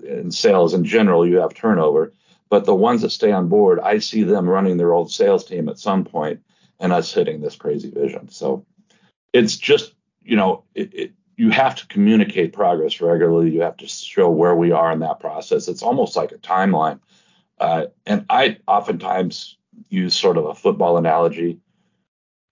in 0.05 0.31
sales 0.31 0.73
in 0.73 0.85
general, 0.85 1.27
you 1.27 1.37
have 1.37 1.53
turnover. 1.53 2.13
But 2.49 2.65
the 2.65 2.75
ones 2.75 3.01
that 3.01 3.11
stay 3.11 3.31
on 3.31 3.47
board, 3.47 3.79
I 3.79 3.99
see 3.99 4.23
them 4.23 4.47
running 4.47 4.77
their 4.77 4.93
old 4.93 5.11
sales 5.11 5.45
team 5.45 5.69
at 5.69 5.79
some 5.79 6.03
point, 6.03 6.41
and 6.79 6.93
us 6.93 7.11
hitting 7.11 7.41
this 7.41 7.55
crazy 7.55 7.89
vision. 7.89 8.29
So 8.29 8.65
it's 9.33 9.57
just, 9.57 9.93
you 10.21 10.35
know, 10.35 10.65
it, 10.75 10.93
it, 10.93 11.11
you 11.37 11.49
have 11.49 11.75
to 11.77 11.87
communicate 11.87 12.53
progress 12.53 12.99
regularly. 12.99 13.51
You 13.51 13.61
have 13.61 13.77
to 13.77 13.87
show 13.87 14.29
where 14.29 14.55
we 14.55 14.71
are 14.71 14.91
in 14.91 14.99
that 14.99 15.21
process. 15.21 15.67
It's 15.67 15.81
almost 15.81 16.15
like 16.15 16.33
a 16.33 16.37
timeline. 16.37 16.99
Uh, 17.61 17.85
and 18.05 18.25
I 18.29 18.57
oftentimes 18.67 19.57
use 19.89 20.15
sort 20.15 20.37
of 20.37 20.45
a 20.45 20.55
football 20.55 20.97
analogy 20.97 21.61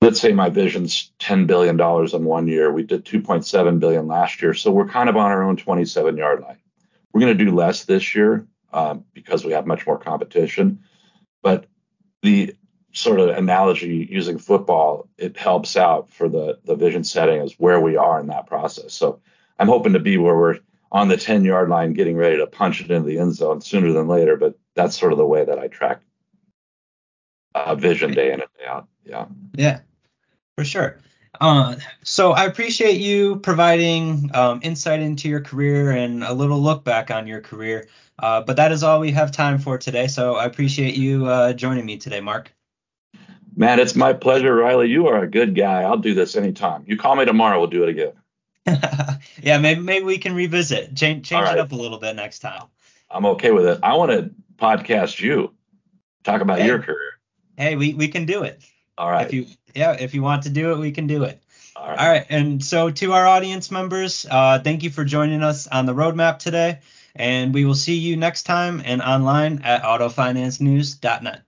let's 0.01 0.19
say 0.19 0.31
my 0.31 0.49
vision's 0.49 1.11
$10 1.19 1.47
billion 1.47 1.79
in 1.79 2.25
one 2.25 2.47
year. 2.47 2.71
We 2.71 2.83
did 2.83 3.05
2.7 3.05 3.79
billion 3.79 4.07
last 4.07 4.41
year. 4.41 4.53
So 4.53 4.71
we're 4.71 4.87
kind 4.87 5.09
of 5.09 5.17
on 5.17 5.31
our 5.31 5.43
own 5.43 5.57
27 5.57 6.17
yard 6.17 6.41
line. 6.41 6.57
We're 7.11 7.21
going 7.21 7.37
to 7.37 7.45
do 7.45 7.55
less 7.55 7.85
this 7.85 8.15
year 8.15 8.47
um, 8.71 9.03
because 9.13 9.43
we 9.43 9.53
have 9.53 9.67
much 9.67 9.85
more 9.85 9.97
competition. 9.97 10.83
But 11.41 11.65
the 12.21 12.55
sort 12.93 13.19
of 13.19 13.29
analogy 13.29 14.07
using 14.09 14.37
football, 14.37 15.09
it 15.17 15.37
helps 15.37 15.75
out 15.77 16.09
for 16.09 16.27
the 16.27 16.59
the 16.65 16.75
vision 16.75 17.03
setting 17.03 17.41
is 17.41 17.53
where 17.53 17.79
we 17.79 17.97
are 17.97 18.19
in 18.19 18.27
that 18.27 18.47
process. 18.47 18.93
So 18.93 19.21
I'm 19.57 19.67
hoping 19.67 19.93
to 19.93 19.99
be 19.99 20.17
where 20.17 20.35
we're 20.35 20.59
on 20.91 21.07
the 21.07 21.17
10 21.17 21.45
yard 21.45 21.69
line 21.69 21.93
getting 21.93 22.17
ready 22.17 22.37
to 22.37 22.47
punch 22.47 22.81
it 22.81 22.91
into 22.91 23.07
the 23.07 23.19
end 23.19 23.35
zone 23.35 23.61
sooner 23.61 23.91
than 23.93 24.07
later. 24.07 24.37
But 24.37 24.57
that's 24.79 24.97
sort 24.97 25.11
of 25.11 25.17
the 25.17 25.25
way 25.25 25.43
that 25.43 25.59
I 25.59 25.67
track 25.67 25.99
uh, 27.53 27.75
vision 27.75 28.11
day 28.11 28.27
in 28.31 28.39
and 28.39 28.49
day 28.57 28.65
out. 28.65 28.87
Yeah. 29.03 29.25
Yeah, 29.55 29.79
for 30.57 30.63
sure. 30.63 30.99
Uh, 31.41 31.75
so 32.03 32.31
I 32.31 32.45
appreciate 32.45 32.99
you 32.99 33.37
providing 33.37 34.31
um, 34.33 34.61
insight 34.63 35.01
into 35.01 35.27
your 35.27 35.41
career 35.41 35.91
and 35.91 36.23
a 36.23 36.33
little 36.33 36.59
look 36.59 36.83
back 36.83 37.11
on 37.11 37.27
your 37.27 37.41
career. 37.41 37.87
Uh, 38.17 38.41
but 38.41 38.55
that 38.55 38.71
is 38.71 38.83
all 38.83 38.99
we 38.99 39.11
have 39.11 39.31
time 39.31 39.59
for 39.59 39.77
today. 39.77 40.07
So 40.07 40.35
I 40.35 40.45
appreciate 40.45 40.95
you 40.95 41.27
uh, 41.27 41.53
joining 41.53 41.85
me 41.85 41.97
today, 41.97 42.21
Mark. 42.21 42.53
Man, 43.55 43.79
it's 43.79 43.95
my 43.95 44.13
pleasure, 44.13 44.55
Riley. 44.55 44.87
You 44.87 45.07
are 45.07 45.23
a 45.23 45.27
good 45.27 45.55
guy. 45.55 45.83
I'll 45.83 45.97
do 45.97 46.13
this 46.13 46.35
anytime. 46.35 46.85
You 46.87 46.97
call 46.97 47.15
me 47.15 47.25
tomorrow, 47.25 47.59
we'll 47.59 47.69
do 47.69 47.83
it 47.83 47.89
again. 47.89 48.13
yeah, 49.41 49.57
maybe 49.57 49.81
maybe 49.81 50.05
we 50.05 50.17
can 50.17 50.35
revisit, 50.35 50.95
change 50.95 51.27
change 51.27 51.45
right. 51.45 51.57
it 51.57 51.59
up 51.59 51.71
a 51.71 51.75
little 51.75 51.97
bit 51.97 52.15
next 52.15 52.39
time. 52.39 52.63
I'm 53.09 53.25
okay 53.25 53.51
with 53.51 53.65
it. 53.65 53.79
I 53.81 53.95
want 53.95 54.11
to 54.11 54.31
podcast 54.59 55.19
you, 55.19 55.53
talk 56.23 56.41
about 56.41 56.59
hey. 56.59 56.67
your 56.67 56.79
career. 56.79 57.19
Hey, 57.57 57.75
we 57.75 57.93
we 57.93 58.07
can 58.07 58.25
do 58.25 58.43
it. 58.43 58.61
All 58.97 59.09
right. 59.09 59.25
If 59.25 59.33
you 59.33 59.45
yeah, 59.75 59.93
if 59.93 60.13
you 60.13 60.21
want 60.21 60.43
to 60.43 60.49
do 60.49 60.71
it, 60.71 60.77
we 60.77 60.91
can 60.91 61.07
do 61.07 61.23
it. 61.23 61.41
All 61.75 61.87
right. 61.87 61.99
All 61.99 62.07
right. 62.07 62.25
And 62.29 62.63
so 62.63 62.89
to 62.89 63.13
our 63.13 63.25
audience 63.25 63.71
members, 63.71 64.25
uh, 64.29 64.59
thank 64.59 64.83
you 64.83 64.89
for 64.89 65.05
joining 65.05 65.43
us 65.43 65.67
on 65.67 65.85
the 65.85 65.93
roadmap 65.93 66.39
today. 66.39 66.79
And 67.15 67.53
we 67.53 67.65
will 67.65 67.75
see 67.75 67.95
you 67.95 68.17
next 68.17 68.43
time 68.43 68.81
and 68.85 69.01
online 69.01 69.61
at 69.63 69.83
autofinancenews.net. 69.83 71.41